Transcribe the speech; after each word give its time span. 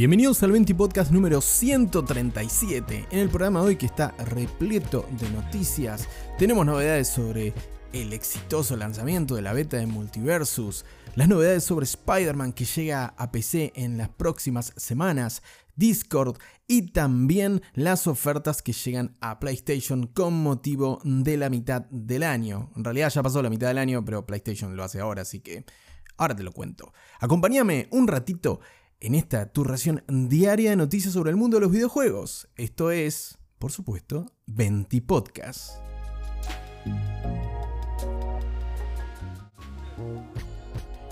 Bienvenidos 0.00 0.42
al 0.42 0.52
20 0.52 0.74
Podcast 0.76 1.12
número 1.12 1.42
137. 1.42 3.08
En 3.10 3.18
el 3.18 3.28
programa 3.28 3.60
de 3.60 3.66
hoy 3.66 3.76
que 3.76 3.84
está 3.84 4.14
repleto 4.16 5.06
de 5.20 5.28
noticias, 5.28 6.08
tenemos 6.38 6.64
novedades 6.64 7.06
sobre 7.06 7.52
el 7.92 8.14
exitoso 8.14 8.78
lanzamiento 8.78 9.34
de 9.34 9.42
la 9.42 9.52
beta 9.52 9.76
de 9.76 9.84
Multiversus, 9.84 10.86
las 11.16 11.28
novedades 11.28 11.64
sobre 11.64 11.84
Spider-Man 11.84 12.54
que 12.54 12.64
llega 12.64 13.12
a 13.18 13.30
PC 13.30 13.74
en 13.76 13.98
las 13.98 14.08
próximas 14.08 14.72
semanas, 14.74 15.42
Discord 15.76 16.38
y 16.66 16.92
también 16.92 17.60
las 17.74 18.06
ofertas 18.06 18.62
que 18.62 18.72
llegan 18.72 19.18
a 19.20 19.38
PlayStation 19.38 20.06
con 20.06 20.32
motivo 20.32 21.02
de 21.04 21.36
la 21.36 21.50
mitad 21.50 21.82
del 21.90 22.22
año. 22.22 22.70
En 22.74 22.84
realidad 22.84 23.10
ya 23.10 23.22
pasó 23.22 23.42
la 23.42 23.50
mitad 23.50 23.68
del 23.68 23.76
año, 23.76 24.02
pero 24.02 24.24
PlayStation 24.24 24.74
lo 24.74 24.82
hace 24.82 24.98
ahora, 24.98 25.20
así 25.20 25.40
que 25.40 25.66
ahora 26.16 26.34
te 26.34 26.42
lo 26.42 26.52
cuento. 26.52 26.94
Acompáñame 27.20 27.88
un 27.90 28.08
ratito 28.08 28.60
en 29.00 29.14
esta 29.14 29.50
tu 29.50 29.64
ración 29.64 30.04
diaria 30.08 30.70
de 30.70 30.76
noticias 30.76 31.14
sobre 31.14 31.30
el 31.30 31.36
mundo 31.36 31.56
de 31.56 31.62
los 31.62 31.72
videojuegos. 31.72 32.48
Esto 32.56 32.90
es, 32.90 33.38
por 33.58 33.72
supuesto, 33.72 34.26
20 34.46 35.00
Podcast. 35.02 35.72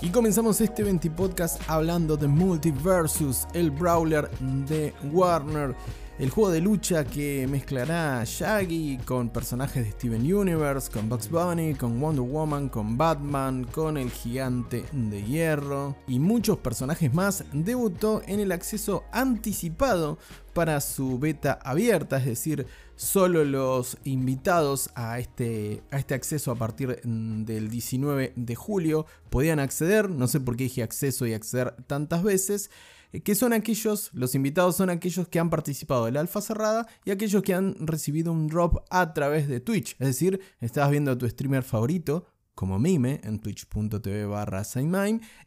Y 0.01 0.09
comenzamos 0.11 0.61
este 0.61 0.83
20 0.83 1.11
podcast 1.11 1.61
hablando 1.67 2.15
de 2.15 2.27
Multiversus, 2.27 3.45
el 3.53 3.69
brawler 3.69 4.29
de 4.39 4.93
Warner. 5.11 5.75
El 6.19 6.31
juego 6.31 6.51
de 6.51 6.59
lucha 6.59 7.05
que 7.05 7.47
mezclará 7.47 8.21
Shaggy 8.25 8.97
con 9.05 9.29
personajes 9.29 9.85
de 9.85 9.91
Steven 9.91 10.33
Universe, 10.33 10.91
con 10.91 11.07
Bugs 11.07 11.29
Bunny, 11.29 11.75
con 11.75 11.97
Wonder 12.01 12.25
Woman, 12.25 12.67
con 12.67 12.97
Batman, 12.97 13.63
con 13.63 13.95
el 13.95 14.11
gigante 14.11 14.83
de 14.91 15.23
hierro 15.23 15.95
y 16.07 16.19
muchos 16.19 16.57
personajes 16.57 17.13
más, 17.13 17.45
debutó 17.53 18.21
en 18.27 18.41
el 18.41 18.51
acceso 18.51 19.05
anticipado 19.13 20.17
para 20.53 20.81
su 20.81 21.19
beta 21.19 21.57
abierta, 21.63 22.17
es 22.17 22.25
decir, 22.25 22.67
solo 22.97 23.45
los 23.45 23.97
invitados 24.03 24.89
a 24.95 25.19
este, 25.19 25.83
a 25.89 25.99
este 25.99 26.15
acceso 26.15 26.51
a 26.51 26.55
partir 26.55 26.99
del 27.01 27.69
19 27.69 28.33
de 28.35 28.55
julio 28.55 29.05
podían 29.29 29.59
acceder, 29.59 30.09
no 30.09 30.27
sé 30.27 30.41
por 30.41 30.57
qué 30.57 30.65
dije 30.65 30.83
acceso 30.83 31.25
y 31.25 31.33
acceder 31.33 31.77
tantas 31.87 32.23
veces. 32.23 32.69
Eh, 33.11 33.21
que 33.21 33.35
son 33.35 33.53
aquellos, 33.53 34.11
los 34.13 34.35
invitados 34.35 34.75
son 34.75 34.89
aquellos 34.89 35.27
que 35.27 35.39
han 35.39 35.49
participado 35.49 36.05
de 36.05 36.11
la 36.11 36.19
alfa 36.19 36.41
cerrada 36.41 36.87
y 37.05 37.11
aquellos 37.11 37.41
que 37.43 37.53
han 37.53 37.75
recibido 37.79 38.31
un 38.31 38.47
drop 38.47 38.83
a 38.89 39.13
través 39.13 39.47
de 39.47 39.59
Twitch. 39.59 39.95
Es 39.99 40.07
decir, 40.07 40.39
estabas 40.59 40.91
viendo 40.91 41.11
a 41.11 41.17
tu 41.17 41.27
streamer 41.27 41.63
favorito, 41.63 42.25
como 42.59 42.77
Mime, 42.77 43.21
en 43.23 43.39
twitch.tv 43.39 44.25
barra 44.25 44.63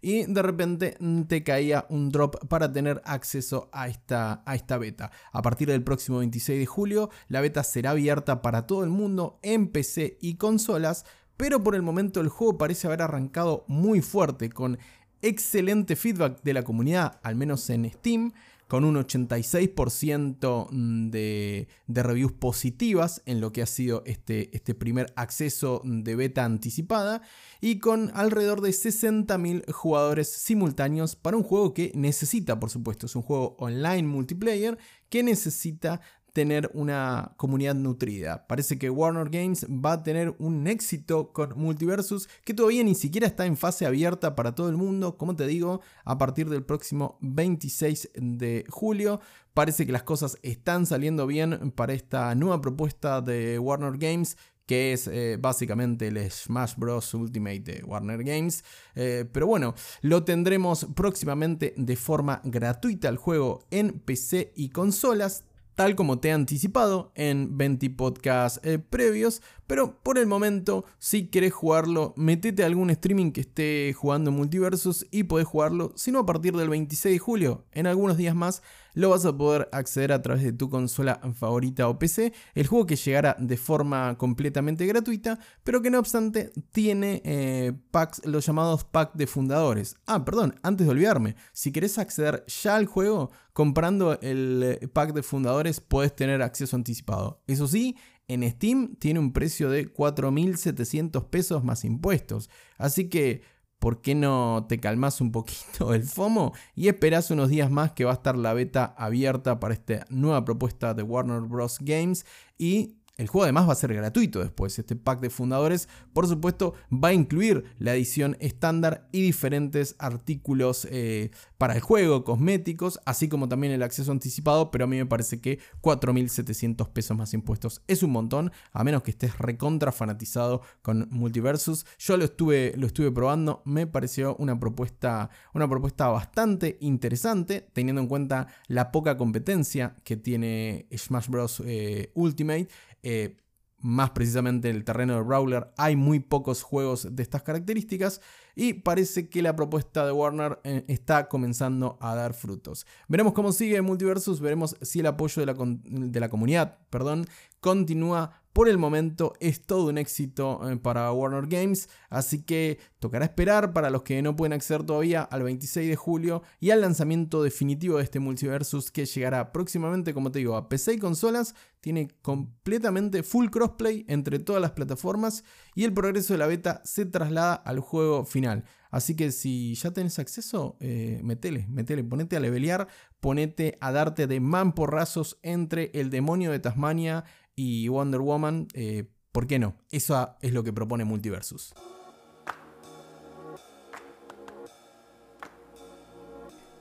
y 0.00 0.24
de 0.24 0.42
repente 0.42 0.96
te 1.28 1.42
caía 1.44 1.84
un 1.90 2.08
drop 2.08 2.46
para 2.48 2.72
tener 2.72 3.02
acceso 3.04 3.68
a 3.70 3.88
esta, 3.88 4.42
a 4.46 4.54
esta 4.54 4.78
beta. 4.78 5.10
A 5.30 5.42
partir 5.42 5.68
del 5.68 5.84
próximo 5.84 6.20
26 6.20 6.58
de 6.60 6.64
julio, 6.64 7.10
la 7.28 7.42
beta 7.42 7.64
será 7.64 7.90
abierta 7.90 8.40
para 8.40 8.66
todo 8.66 8.82
el 8.82 8.88
mundo 8.88 9.38
en 9.42 9.68
PC 9.68 10.16
y 10.22 10.36
consolas, 10.36 11.04
pero 11.36 11.62
por 11.62 11.74
el 11.74 11.82
momento 11.82 12.22
el 12.22 12.30
juego 12.30 12.56
parece 12.56 12.86
haber 12.86 13.02
arrancado 13.02 13.66
muy 13.68 14.00
fuerte 14.00 14.48
con 14.48 14.78
excelente 15.22 15.96
feedback 15.96 16.42
de 16.42 16.54
la 16.54 16.62
comunidad, 16.62 17.20
al 17.22 17.36
menos 17.36 17.68
en 17.70 17.90
Steam, 17.90 18.32
con 18.72 18.84
un 18.86 18.96
86% 18.96 20.70
de, 21.10 21.68
de, 21.86 22.02
reviews 22.02 22.32
positivas 22.32 23.20
en 23.26 23.38
lo 23.42 23.52
que 23.52 23.60
ha 23.60 23.66
sido 23.66 24.02
este, 24.06 24.48
este 24.56 24.74
primer 24.74 25.12
acceso 25.14 25.82
de 25.84 26.16
beta 26.16 26.46
anticipada 26.46 27.20
y 27.60 27.80
con 27.80 28.10
alrededor 28.14 28.62
de 28.62 28.70
60.000 28.70 29.70
jugadores 29.70 30.28
simultáneos 30.28 31.16
para 31.16 31.36
un 31.36 31.42
juego 31.42 31.74
que 31.74 31.92
necesita, 31.94 32.58
por 32.58 32.70
supuesto, 32.70 33.04
es 33.04 33.14
un 33.14 33.20
juego 33.20 33.56
online 33.58 34.04
multiplayer 34.04 34.78
que 35.10 35.22
necesita 35.22 36.00
tener 36.32 36.70
una 36.74 37.32
comunidad 37.36 37.74
nutrida. 37.74 38.46
Parece 38.46 38.78
que 38.78 38.90
Warner 38.90 39.28
Games 39.28 39.66
va 39.66 39.92
a 39.92 40.02
tener 40.02 40.34
un 40.38 40.66
éxito 40.66 41.32
con 41.32 41.52
Multiversus 41.56 42.28
que 42.44 42.54
todavía 42.54 42.82
ni 42.84 42.94
siquiera 42.94 43.26
está 43.26 43.46
en 43.46 43.56
fase 43.56 43.86
abierta 43.86 44.34
para 44.34 44.54
todo 44.54 44.68
el 44.68 44.76
mundo, 44.76 45.18
como 45.18 45.36
te 45.36 45.46
digo, 45.46 45.80
a 46.04 46.18
partir 46.18 46.48
del 46.48 46.64
próximo 46.64 47.18
26 47.20 48.10
de 48.14 48.64
julio. 48.68 49.20
Parece 49.52 49.84
que 49.84 49.92
las 49.92 50.02
cosas 50.02 50.38
están 50.42 50.86
saliendo 50.86 51.26
bien 51.26 51.72
para 51.72 51.92
esta 51.92 52.34
nueva 52.34 52.60
propuesta 52.62 53.20
de 53.20 53.58
Warner 53.58 53.98
Games 53.98 54.36
que 54.64 54.92
es 54.92 55.08
eh, 55.08 55.36
básicamente 55.38 56.06
el 56.06 56.30
Smash 56.30 56.76
Bros. 56.76 57.12
Ultimate 57.14 57.60
de 57.60 57.82
Warner 57.84 58.22
Games. 58.22 58.64
Eh, 58.94 59.26
pero 59.30 59.46
bueno, 59.46 59.74
lo 60.02 60.24
tendremos 60.24 60.86
próximamente 60.94 61.74
de 61.76 61.96
forma 61.96 62.40
gratuita 62.44 63.08
el 63.08 63.16
juego 63.16 63.64
en 63.70 63.98
PC 63.98 64.52
y 64.56 64.70
consolas 64.70 65.44
tal 65.74 65.94
como 65.94 66.18
te 66.18 66.28
he 66.28 66.32
anticipado 66.32 67.12
en 67.14 67.56
20 67.56 67.90
podcasts 67.90 68.60
eh, 68.64 68.78
previos, 68.78 69.42
pero 69.72 69.98
por 70.02 70.18
el 70.18 70.26
momento, 70.26 70.84
si 70.98 71.28
querés 71.28 71.54
jugarlo, 71.54 72.12
metete 72.18 72.62
a 72.62 72.66
algún 72.66 72.90
streaming 72.90 73.32
que 73.32 73.40
esté 73.40 73.94
jugando 73.94 74.30
Multiversus 74.30 75.06
y 75.10 75.22
podés 75.22 75.46
jugarlo, 75.46 75.94
si 75.96 76.12
no 76.12 76.18
a 76.18 76.26
partir 76.26 76.54
del 76.54 76.68
26 76.68 77.14
de 77.14 77.18
julio, 77.18 77.64
en 77.72 77.86
algunos 77.86 78.18
días 78.18 78.34
más, 78.34 78.62
lo 78.92 79.08
vas 79.08 79.24
a 79.24 79.34
poder 79.34 79.70
acceder 79.72 80.12
a 80.12 80.20
través 80.20 80.44
de 80.44 80.52
tu 80.52 80.68
consola 80.68 81.20
favorita 81.34 81.88
o 81.88 81.98
PC. 81.98 82.34
El 82.54 82.66
juego 82.66 82.84
que 82.84 82.96
llegará 82.96 83.34
de 83.38 83.56
forma 83.56 84.18
completamente 84.18 84.86
gratuita, 84.86 85.38
pero 85.64 85.80
que 85.80 85.90
no 85.90 85.98
obstante 85.98 86.52
tiene 86.72 87.22
eh, 87.24 87.72
packs, 87.90 88.26
los 88.26 88.44
llamados 88.44 88.84
packs 88.84 89.16
de 89.16 89.26
fundadores. 89.26 89.96
Ah, 90.06 90.24
perdón, 90.24 90.60
antes 90.62 90.86
de 90.86 90.90
olvidarme, 90.90 91.36
si 91.54 91.72
querés 91.72 91.96
acceder 91.96 92.44
ya 92.46 92.76
al 92.76 92.84
juego, 92.84 93.30
comprando 93.52 94.18
el 94.20 94.78
eh, 94.80 94.88
pack 94.88 95.12
de 95.12 95.22
fundadores, 95.22 95.80
puedes 95.80 96.14
tener 96.14 96.42
acceso 96.42 96.76
anticipado. 96.76 97.42
Eso 97.46 97.66
sí, 97.66 97.96
en 98.28 98.48
Steam 98.50 98.96
tiene 98.96 99.20
un 99.20 99.32
precio 99.32 99.70
de 99.70 99.92
4.700 99.92 101.28
pesos 101.28 101.64
más 101.64 101.84
impuestos. 101.84 102.50
Así 102.78 103.08
que, 103.08 103.42
¿por 103.78 104.00
qué 104.00 104.14
no 104.14 104.66
te 104.68 104.80
calmas 104.80 105.20
un 105.20 105.32
poquito 105.32 105.94
el 105.94 106.04
FOMO 106.04 106.52
y 106.74 106.88
esperas 106.88 107.30
unos 107.30 107.48
días 107.48 107.70
más 107.70 107.92
que 107.92 108.04
va 108.04 108.12
a 108.12 108.14
estar 108.14 108.36
la 108.36 108.54
beta 108.54 108.94
abierta 108.96 109.60
para 109.60 109.74
esta 109.74 110.06
nueva 110.08 110.44
propuesta 110.44 110.94
de 110.94 111.02
Warner 111.02 111.40
Bros. 111.40 111.78
Games 111.80 112.24
y 112.58 113.01
el 113.18 113.28
juego 113.28 113.44
además 113.44 113.68
va 113.68 113.72
a 113.72 113.76
ser 113.76 113.94
gratuito 113.94 114.40
después. 114.40 114.78
Este 114.78 114.96
pack 114.96 115.20
de 115.20 115.30
fundadores, 115.30 115.88
por 116.12 116.26
supuesto, 116.26 116.74
va 116.92 117.08
a 117.08 117.12
incluir 117.12 117.64
la 117.78 117.94
edición 117.94 118.36
estándar 118.40 119.08
y 119.12 119.22
diferentes 119.22 119.96
artículos 119.98 120.86
eh, 120.90 121.30
para 121.58 121.74
el 121.74 121.80
juego, 121.80 122.24
cosméticos, 122.24 123.00
así 123.04 123.28
como 123.28 123.48
también 123.48 123.72
el 123.72 123.82
acceso 123.82 124.12
anticipado, 124.12 124.70
pero 124.70 124.84
a 124.84 124.88
mí 124.88 124.96
me 124.96 125.06
parece 125.06 125.40
que 125.40 125.58
4.700 125.82 126.88
pesos 126.88 127.16
más 127.16 127.34
impuestos 127.34 127.82
es 127.86 128.02
un 128.02 128.12
montón, 128.12 128.50
a 128.72 128.82
menos 128.82 129.02
que 129.02 129.10
estés 129.10 129.38
recontra 129.38 129.92
fanatizado 129.92 130.62
con 130.80 131.06
Multiversus. 131.10 131.84
Yo 131.98 132.16
lo 132.16 132.24
estuve, 132.24 132.72
lo 132.76 132.86
estuve 132.86 133.12
probando, 133.12 133.62
me 133.64 133.86
pareció 133.86 134.36
una 134.36 134.58
propuesta, 134.58 135.30
una 135.52 135.68
propuesta 135.68 136.08
bastante 136.08 136.78
interesante, 136.80 137.68
teniendo 137.72 138.00
en 138.00 138.08
cuenta 138.08 138.48
la 138.68 138.90
poca 138.90 139.16
competencia 139.16 139.96
que 140.02 140.16
tiene 140.16 140.86
Smash 140.96 141.28
Bros. 141.28 141.62
Eh, 141.64 142.10
Ultimate. 142.14 142.68
Eh, 143.02 143.36
más 143.82 144.10
precisamente 144.10 144.70
en 144.70 144.76
el 144.76 144.84
terreno 144.84 145.14
de 145.14 145.22
Brawler, 145.22 145.72
hay 145.76 145.96
muy 145.96 146.20
pocos 146.20 146.62
juegos 146.62 147.08
de 147.10 147.22
estas 147.22 147.42
características 147.42 148.20
y 148.54 148.74
parece 148.74 149.28
que 149.28 149.42
la 149.42 149.56
propuesta 149.56 150.06
de 150.06 150.12
Warner 150.12 150.60
eh, 150.62 150.84
está 150.86 151.28
comenzando 151.28 151.98
a 152.00 152.14
dar 152.14 152.32
frutos. 152.32 152.86
Veremos 153.08 153.32
cómo 153.32 153.50
sigue 153.50 153.82
Multiversus, 153.82 154.40
veremos 154.40 154.76
si 154.82 155.00
el 155.00 155.06
apoyo 155.06 155.44
de 155.44 155.46
la, 155.46 155.54
de 155.84 156.20
la 156.20 156.28
comunidad 156.28 156.78
perdón, 156.90 157.26
continúa 157.60 158.41
por 158.52 158.68
el 158.68 158.78
momento 158.78 159.32
es 159.40 159.64
todo 159.64 159.88
un 159.88 159.98
éxito 159.98 160.60
eh, 160.68 160.76
para 160.76 161.10
Warner 161.12 161.46
Games, 161.46 161.88
así 162.10 162.42
que 162.42 162.78
tocará 162.98 163.24
esperar 163.24 163.72
para 163.72 163.90
los 163.90 164.02
que 164.02 164.20
no 164.22 164.36
pueden 164.36 164.52
acceder 164.52 164.84
todavía 164.84 165.22
al 165.22 165.42
26 165.42 165.88
de 165.88 165.96
julio 165.96 166.42
y 166.60 166.70
al 166.70 166.82
lanzamiento 166.82 167.42
definitivo 167.42 167.96
de 167.96 168.04
este 168.04 168.20
multiversus 168.20 168.90
que 168.90 169.06
llegará 169.06 169.52
próximamente, 169.52 170.12
como 170.12 170.30
te 170.30 170.40
digo, 170.40 170.56
a 170.56 170.68
PC 170.68 170.94
y 170.94 170.98
consolas. 170.98 171.54
Tiene 171.80 172.08
completamente 172.22 173.22
full 173.22 173.48
crossplay 173.48 174.04
entre 174.06 174.38
todas 174.38 174.62
las 174.62 174.70
plataformas 174.70 175.42
y 175.74 175.84
el 175.84 175.92
progreso 175.92 176.34
de 176.34 176.38
la 176.38 176.46
beta 176.46 176.80
se 176.84 177.06
traslada 177.06 177.54
al 177.54 177.80
juego 177.80 178.24
final. 178.24 178.64
Así 178.92 179.16
que 179.16 179.32
si 179.32 179.74
ya 179.74 179.90
tenés 179.90 180.18
acceso, 180.18 180.76
eh, 180.78 181.20
metele, 181.24 181.66
metele, 181.70 182.04
ponete 182.04 182.36
a 182.36 182.40
levelear, 182.40 182.88
ponete 183.20 183.78
a 183.80 183.90
darte 183.90 184.26
de 184.26 184.38
mamporrazos 184.38 185.38
entre 185.42 185.90
el 185.94 186.10
demonio 186.10 186.52
de 186.52 186.58
Tasmania 186.58 187.24
y 187.62 187.86
Wonder 187.86 188.20
Woman, 188.20 188.66
eh, 188.74 189.04
¿por 189.30 189.46
qué 189.46 189.60
no? 189.60 189.76
Eso 189.90 190.36
es 190.40 190.52
lo 190.52 190.64
que 190.64 190.72
propone 190.72 191.04
Multiversus. 191.04 191.72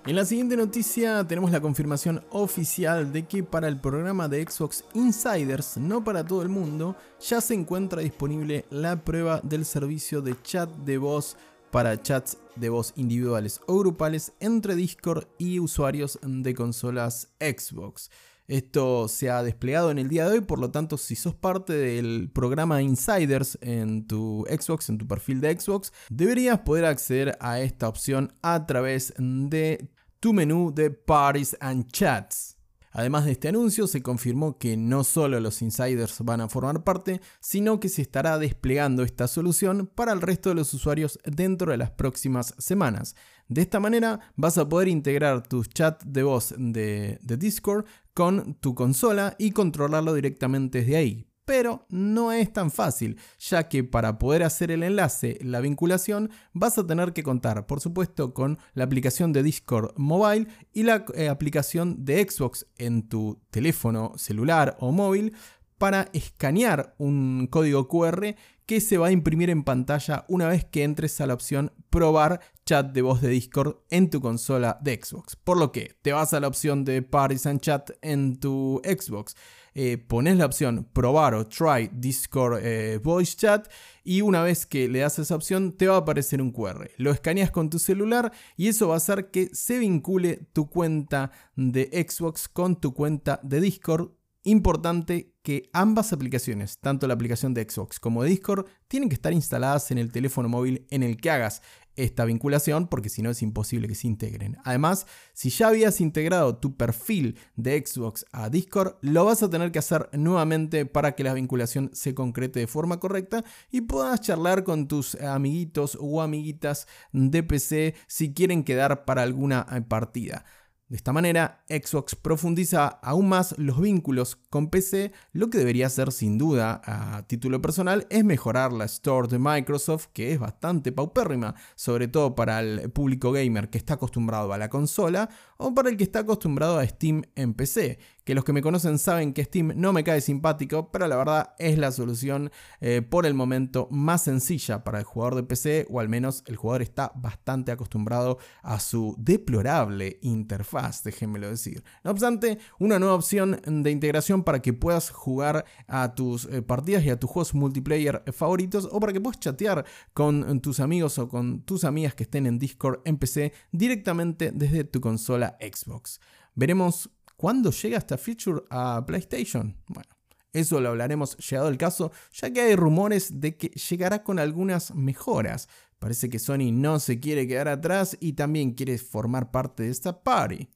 En 0.07 0.15
la 0.15 0.25
siguiente 0.25 0.57
noticia 0.57 1.27
tenemos 1.27 1.51
la 1.51 1.61
confirmación 1.61 2.23
oficial 2.31 3.13
de 3.13 3.27
que 3.27 3.43
para 3.43 3.67
el 3.67 3.79
programa 3.79 4.27
de 4.27 4.43
Xbox 4.43 4.83
Insiders, 4.95 5.77
no 5.77 6.03
para 6.03 6.25
todo 6.25 6.41
el 6.41 6.49
mundo, 6.49 6.95
ya 7.19 7.39
se 7.39 7.53
encuentra 7.53 8.01
disponible 8.01 8.65
la 8.71 9.03
prueba 9.03 9.39
del 9.43 9.63
servicio 9.63 10.23
de 10.23 10.35
chat 10.41 10.67
de 10.77 10.97
voz 10.97 11.37
para 11.69 12.01
chats 12.01 12.39
de 12.55 12.69
voz 12.69 12.93
individuales 12.95 13.61
o 13.67 13.77
grupales 13.77 14.33
entre 14.39 14.73
Discord 14.73 15.27
y 15.37 15.59
usuarios 15.59 16.17
de 16.23 16.55
consolas 16.55 17.29
Xbox. 17.39 18.09
Esto 18.51 19.07
se 19.07 19.30
ha 19.30 19.44
desplegado 19.44 19.92
en 19.92 19.98
el 19.98 20.09
día 20.09 20.27
de 20.27 20.33
hoy, 20.33 20.42
por 20.42 20.59
lo 20.59 20.71
tanto, 20.71 20.98
si 20.98 21.15
sos 21.15 21.33
parte 21.33 21.71
del 21.71 22.30
programa 22.33 22.81
Insiders 22.81 23.57
en 23.62 24.06
tu 24.06 24.45
Xbox, 24.50 24.89
en 24.89 24.98
tu 24.98 25.07
perfil 25.07 25.39
de 25.39 25.57
Xbox, 25.57 25.94
deberías 26.09 26.59
poder 26.59 26.83
acceder 26.83 27.38
a 27.39 27.62
esta 27.62 27.88
opción 27.88 28.33
a 28.42 28.65
través 28.68 29.13
de 29.18 29.89
tu 30.19 30.33
menú 30.33 30.74
de 30.75 30.92
Parties 30.92 31.56
and 31.62 31.89
Chats. 31.94 32.50
Además 32.91 33.25
de 33.25 33.31
este 33.31 33.47
anuncio, 33.47 33.88
se 33.88 34.01
confirmó 34.01 34.57
que 34.57 34.75
no 34.77 35.03
solo 35.03 35.39
los 35.39 35.61
insiders 35.61 36.17
van 36.19 36.41
a 36.41 36.49
formar 36.49 36.83
parte, 36.83 37.21
sino 37.39 37.79
que 37.79 37.89
se 37.89 38.01
estará 38.01 38.38
desplegando 38.38 39.03
esta 39.03 39.27
solución 39.27 39.89
para 39.93 40.11
el 40.11 40.21
resto 40.21 40.49
de 40.49 40.55
los 40.55 40.73
usuarios 40.73 41.19
dentro 41.25 41.71
de 41.71 41.77
las 41.77 41.91
próximas 41.91 42.53
semanas. 42.57 43.15
De 43.47 43.61
esta 43.61 43.79
manera 43.79 44.19
vas 44.35 44.57
a 44.57 44.67
poder 44.67 44.88
integrar 44.88 45.47
tus 45.47 45.69
chats 45.69 46.05
de 46.05 46.23
voz 46.23 46.53
de, 46.57 47.19
de 47.21 47.38
Discord 47.38 47.85
con 48.13 48.55
tu 48.55 48.75
consola 48.75 49.35
y 49.39 49.51
controlarlo 49.51 50.13
directamente 50.13 50.79
desde 50.79 50.97
ahí 50.97 51.30
pero 51.51 51.86
no 51.89 52.31
es 52.31 52.53
tan 52.53 52.71
fácil, 52.71 53.18
ya 53.38 53.68
que 53.68 53.83
para 53.83 54.18
poder 54.18 54.42
hacer 54.42 54.71
el 54.71 54.83
enlace, 54.83 55.38
la 55.42 55.59
vinculación, 55.59 56.30
vas 56.53 56.77
a 56.77 56.88
tener 56.88 57.12
que 57.12 57.24
contar, 57.24 57.68
por 57.68 57.81
supuesto, 57.81 58.33
con 58.33 58.57
la 58.74 58.86
aplicación 58.86 59.33
de 59.33 59.44
Discord 59.44 59.92
Mobile 59.98 60.48
y 60.71 60.83
la 60.83 61.03
eh, 61.13 61.27
aplicación 61.27 62.06
de 62.06 62.25
Xbox 62.25 62.68
en 62.77 63.09
tu 63.09 63.42
teléfono 63.50 64.13
celular 64.15 64.77
o 64.80 64.94
móvil 64.94 65.33
para 65.77 66.07
escanear 66.13 66.95
un 66.98 67.48
código 67.48 67.89
QR 67.89 68.33
que 68.65 68.80
se 68.80 68.98
va 68.98 69.07
a 69.07 69.12
imprimir 69.12 69.50
en 69.50 69.65
pantalla 69.65 70.24
una 70.30 70.48
vez 70.48 70.63
que 70.63 70.86
entres 70.86 71.19
a 71.19 71.27
la 71.27 71.33
opción 71.33 71.74
probar 71.89 72.39
chat 72.71 72.94
de 72.94 73.01
voz 73.01 73.19
de 73.19 73.27
Discord 73.27 73.81
en 73.89 74.09
tu 74.09 74.21
consola 74.21 74.79
de 74.81 74.97
Xbox. 75.03 75.35
Por 75.35 75.57
lo 75.57 75.73
que 75.73 75.97
te 76.01 76.13
vas 76.13 76.33
a 76.33 76.39
la 76.39 76.47
opción 76.47 76.85
de 76.85 77.01
Parties 77.01 77.45
and 77.45 77.59
Chat 77.59 77.91
en 78.01 78.39
tu 78.39 78.81
Xbox 78.85 79.35
eh, 79.73 79.97
pones 79.97 80.38
la 80.38 80.45
opción 80.45 80.88
probar 80.94 81.33
o 81.33 81.47
try 81.47 81.89
Discord 81.91 82.59
eh, 82.63 82.97
Voice 83.03 83.35
Chat 83.35 83.69
y 84.06 84.21
una 84.21 84.41
vez 84.41 84.65
que 84.65 84.88
le 84.88 85.00
das 85.00 85.19
esa 85.19 85.35
opción 85.35 85.75
te 85.75 85.89
va 85.89 85.95
a 85.95 86.00
aparecer 86.00 86.41
un 86.41 86.53
QR. 86.53 86.89
Lo 86.95 87.12
escaneas 87.12 87.51
con 87.51 87.69
tu 87.69 87.77
celular 87.77 88.31
y 88.56 88.69
eso 88.69 88.88
va 88.88 88.94
a 88.94 88.97
hacer 88.97 89.31
que 89.31 89.50
se 89.51 89.77
vincule 89.77 90.47
tu 90.53 90.69
cuenta 90.69 91.31
de 91.57 91.89
Xbox 92.09 92.47
con 92.47 92.79
tu 92.79 92.94
cuenta 92.94 93.41
de 93.44 93.59
Discord. 93.59 94.12
Importante 94.44 95.35
que 95.44 95.69
ambas 95.74 96.13
aplicaciones, 96.13 96.79
tanto 96.79 97.07
la 97.07 97.13
aplicación 97.13 97.53
de 97.53 97.67
Xbox 97.69 98.00
como 98.00 98.24
de 98.24 98.29
Discord, 98.29 98.65
tienen 98.88 99.09
que 99.09 99.15
estar 99.15 99.33
instaladas 99.33 99.91
en 99.91 99.97
el 99.97 100.12
teléfono 100.12 100.50
móvil 100.50 100.85
en 100.89 101.03
el 101.03 101.17
que 101.17 101.29
hagas 101.29 101.62
esta 102.03 102.25
vinculación 102.25 102.88
porque 102.88 103.09
si 103.09 103.21
no 103.21 103.30
es 103.30 103.42
imposible 103.42 103.88
que 103.88 103.95
se 103.95 104.07
integren. 104.07 104.57
Además, 104.63 105.07
si 105.33 105.50
ya 105.50 105.68
habías 105.68 106.01
integrado 106.01 106.57
tu 106.57 106.75
perfil 106.75 107.38
de 107.56 107.83
Xbox 107.86 108.25
a 108.31 108.50
Discord, 108.50 108.95
lo 109.01 109.25
vas 109.25 109.44
a 109.44 109.50
tener 109.50 109.71
que 109.71 109.80
hacer 109.80 110.09
nuevamente 110.13 110.86
para 110.86 111.15
que 111.15 111.24
la 111.24 111.33
vinculación 111.33 111.89
se 111.94 112.13
concrete 112.13 112.59
de 112.59 112.68
forma 112.68 113.00
correcta 113.00 113.44
y 113.71 113.81
puedas 113.81 114.21
charlar 114.21 114.63
con 114.63 114.88
tus 114.88 115.15
amiguitos 115.15 115.98
o 116.00 116.21
amiguitas 116.21 116.88
de 117.12 117.44
PC 117.44 117.95
si 118.07 118.33
quieren 118.33 118.63
quedar 118.63 119.06
para 119.06 119.21
alguna 119.21 119.65
partida. 119.88 120.45
De 120.91 120.97
esta 120.97 121.13
manera, 121.13 121.63
Xbox 121.69 122.15
profundiza 122.15 122.85
aún 122.85 123.29
más 123.29 123.57
los 123.57 123.79
vínculos 123.79 124.35
con 124.35 124.69
PC, 124.69 125.13
lo 125.31 125.49
que 125.49 125.57
debería 125.57 125.88
ser 125.88 126.11
sin 126.11 126.38
duda 126.38 126.81
a 126.83 127.25
título 127.27 127.61
personal 127.61 128.05
es 128.09 128.25
mejorar 128.25 128.73
la 128.73 128.83
store 128.83 129.29
de 129.29 129.39
Microsoft, 129.39 130.07
que 130.11 130.33
es 130.33 130.39
bastante 130.39 130.91
paupérrima, 130.91 131.55
sobre 131.75 132.09
todo 132.09 132.35
para 132.35 132.59
el 132.59 132.91
público 132.91 133.31
gamer 133.31 133.69
que 133.69 133.77
está 133.77 133.93
acostumbrado 133.93 134.51
a 134.51 134.57
la 134.57 134.67
consola 134.69 135.29
o 135.61 135.73
para 135.73 135.89
el 135.89 135.97
que 135.97 136.03
está 136.03 136.19
acostumbrado 136.19 136.79
a 136.79 136.87
Steam 136.87 137.21
en 137.35 137.53
PC, 137.53 137.99
que 138.23 138.35
los 138.35 138.43
que 138.43 138.53
me 138.53 138.61
conocen 138.61 138.97
saben 138.99 139.33
que 139.33 139.43
Steam 139.43 139.73
no 139.75 139.93
me 139.93 140.03
cae 140.03 140.21
simpático, 140.21 140.91
pero 140.91 141.07
la 141.07 141.15
verdad 141.15 141.53
es 141.59 141.77
la 141.77 141.91
solución 141.91 142.51
eh, 142.79 143.01
por 143.01 143.25
el 143.25 143.33
momento 143.33 143.87
más 143.91 144.23
sencilla 144.23 144.83
para 144.83 144.99
el 144.99 145.05
jugador 145.05 145.35
de 145.35 145.43
PC, 145.43 145.87
o 145.89 145.99
al 145.99 146.09
menos 146.09 146.43
el 146.47 146.55
jugador 146.55 146.81
está 146.81 147.11
bastante 147.15 147.71
acostumbrado 147.71 148.37
a 148.63 148.79
su 148.79 149.15
deplorable 149.17 150.19
interfaz, 150.21 151.03
déjenmelo 151.03 151.49
decir. 151.49 151.83
No 152.03 152.11
obstante, 152.11 152.57
una 152.79 152.99
nueva 152.99 153.15
opción 153.15 153.59
de 153.65 153.91
integración 153.91 154.43
para 154.43 154.61
que 154.61 154.73
puedas 154.73 155.09
jugar 155.09 155.65
a 155.87 156.15
tus 156.15 156.45
eh, 156.45 156.61
partidas 156.61 157.03
y 157.03 157.09
a 157.09 157.19
tus 157.19 157.29
juegos 157.29 157.53
multiplayer 157.53 158.23
favoritos, 158.33 158.89
o 158.91 158.99
para 158.99 159.13
que 159.13 159.21
puedas 159.21 159.39
chatear 159.39 159.85
con 160.13 160.59
tus 160.61 160.79
amigos 160.79 161.17
o 161.19 161.27
con 161.27 161.61
tus 161.61 161.83
amigas 161.83 162.15
que 162.15 162.23
estén 162.23 162.45
en 162.47 162.59
Discord 162.59 163.01
en 163.05 163.17
PC 163.17 163.53
directamente 163.71 164.51
desde 164.51 164.83
tu 164.83 165.01
consola 165.01 165.50
Xbox. 165.59 166.19
Veremos 166.56 167.09
¿Cuándo 167.42 167.71
llega 167.71 167.98
esta 167.98 168.19
feature 168.19 168.62
a 168.69 169.03
PlayStation? 169.03 169.75
Bueno, 169.88 170.12
eso 170.53 170.80
lo 170.80 170.89
hablaremos 170.89 171.36
llegado 171.38 171.69
el 171.69 171.77
caso, 171.80 172.12
ya 172.31 172.53
que 172.53 172.62
hay 172.62 172.75
rumores 172.75 173.42
de 173.42 173.57
que 173.57 173.69
llegará 173.69 174.24
con 174.24 174.38
algunas 174.38 174.94
mejoras. 174.94 175.68
Parece 175.98 176.30
que 176.30 176.38
Sony 176.38 176.71
no 176.71 177.00
se 177.00 177.19
quiere 177.19 177.48
quedar 177.48 177.68
atrás 177.68 178.15
y 178.19 178.33
también 178.33 178.74
quiere 178.74 179.00
formar 179.00 179.50
parte 179.50 179.81
de 179.81 179.89
esta 179.89 180.21
party. 180.21 180.69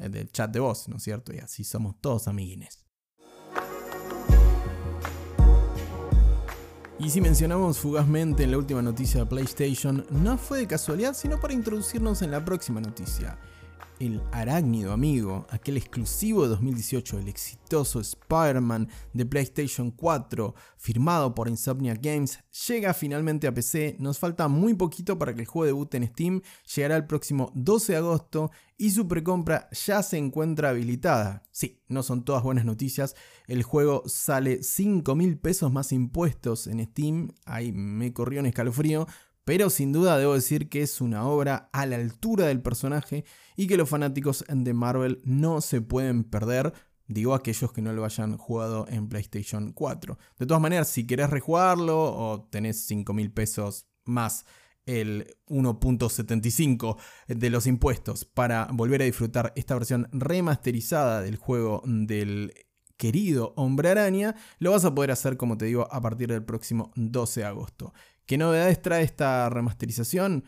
El 0.00 0.12
del 0.12 0.30
chat 0.30 0.52
de 0.52 0.60
voz, 0.60 0.86
¿no 0.86 0.98
es 0.98 1.02
cierto? 1.02 1.34
Y 1.34 1.38
así 1.38 1.64
somos 1.64 2.00
todos 2.00 2.28
amiguines. 2.28 2.86
Y 7.00 7.10
si 7.10 7.20
mencionamos 7.20 7.80
fugazmente 7.80 8.44
en 8.44 8.52
la 8.52 8.58
última 8.58 8.82
noticia 8.82 9.18
de 9.18 9.26
PlayStation, 9.26 10.06
no 10.10 10.38
fue 10.38 10.60
de 10.60 10.68
casualidad, 10.68 11.14
sino 11.14 11.40
para 11.40 11.54
introducirnos 11.54 12.22
en 12.22 12.30
la 12.30 12.44
próxima 12.44 12.80
noticia 12.80 13.36
el 14.00 14.22
arácnido 14.32 14.92
amigo, 14.92 15.46
aquel 15.50 15.76
exclusivo 15.76 16.42
de 16.42 16.48
2018, 16.50 17.18
el 17.18 17.28
exitoso 17.28 18.00
Spider-Man 18.00 18.88
de 19.12 19.26
PlayStation 19.26 19.90
4, 19.90 20.54
firmado 20.76 21.34
por 21.34 21.48
Insomnia 21.48 21.94
Games, 21.94 22.38
llega 22.66 22.94
finalmente 22.94 23.46
a 23.46 23.54
PC. 23.54 23.96
Nos 23.98 24.18
falta 24.18 24.48
muy 24.48 24.74
poquito 24.74 25.18
para 25.18 25.34
que 25.34 25.42
el 25.42 25.46
juego 25.46 25.66
debute 25.66 25.96
en 25.96 26.08
Steam, 26.08 26.42
llegará 26.74 26.96
el 26.96 27.06
próximo 27.06 27.52
12 27.54 27.92
de 27.92 27.98
agosto 27.98 28.50
y 28.76 28.90
su 28.90 29.06
precompra 29.06 29.68
ya 29.70 30.02
se 30.02 30.18
encuentra 30.18 30.70
habilitada. 30.70 31.44
Sí, 31.50 31.82
no 31.88 32.02
son 32.02 32.24
todas 32.24 32.42
buenas 32.42 32.64
noticias, 32.64 33.14
el 33.46 33.62
juego 33.62 34.02
sale 34.06 34.62
5 34.62 35.14
mil 35.14 35.38
pesos 35.38 35.72
más 35.72 35.92
impuestos 35.92 36.66
en 36.66 36.84
Steam, 36.84 37.32
ahí 37.44 37.72
me 37.72 38.12
corrió 38.12 38.40
un 38.40 38.46
escalofrío, 38.46 39.06
pero 39.44 39.70
sin 39.70 39.92
duda 39.92 40.18
debo 40.18 40.34
decir 40.34 40.68
que 40.68 40.82
es 40.82 41.00
una 41.00 41.26
obra 41.26 41.68
a 41.72 41.86
la 41.86 41.96
altura 41.96 42.46
del 42.46 42.62
personaje 42.62 43.24
y 43.56 43.66
que 43.66 43.76
los 43.76 43.88
fanáticos 43.88 44.44
de 44.48 44.74
Marvel 44.74 45.20
no 45.24 45.60
se 45.60 45.80
pueden 45.80 46.24
perder. 46.24 46.72
Digo 47.08 47.34
aquellos 47.34 47.72
que 47.72 47.82
no 47.82 47.92
lo 47.92 48.04
hayan 48.04 48.38
jugado 48.38 48.86
en 48.88 49.08
PlayStation 49.08 49.72
4. 49.72 50.18
De 50.38 50.46
todas 50.46 50.62
maneras, 50.62 50.88
si 50.88 51.06
querés 51.06 51.30
rejugarlo 51.30 51.98
o 52.00 52.48
tenés 52.50 52.86
5 52.86 53.12
mil 53.12 53.32
pesos 53.32 53.86
más 54.04 54.44
el 54.86 55.36
1.75 55.48 56.96
de 57.28 57.50
los 57.50 57.66
impuestos 57.66 58.24
para 58.24 58.68
volver 58.72 59.02
a 59.02 59.04
disfrutar 59.04 59.52
esta 59.56 59.74
versión 59.74 60.08
remasterizada 60.12 61.20
del 61.20 61.36
juego 61.36 61.82
del 61.84 62.52
querido 62.96 63.52
Hombre 63.56 63.90
Araña, 63.90 64.36
lo 64.58 64.70
vas 64.70 64.84
a 64.84 64.94
poder 64.94 65.10
hacer, 65.10 65.36
como 65.36 65.58
te 65.58 65.64
digo, 65.64 65.88
a 65.90 66.00
partir 66.00 66.28
del 66.28 66.44
próximo 66.44 66.92
12 66.94 67.40
de 67.40 67.46
agosto. 67.46 67.92
¿Qué 68.32 68.38
novedades 68.38 68.80
trae 68.80 69.02
esta 69.02 69.50
remasterización? 69.50 70.44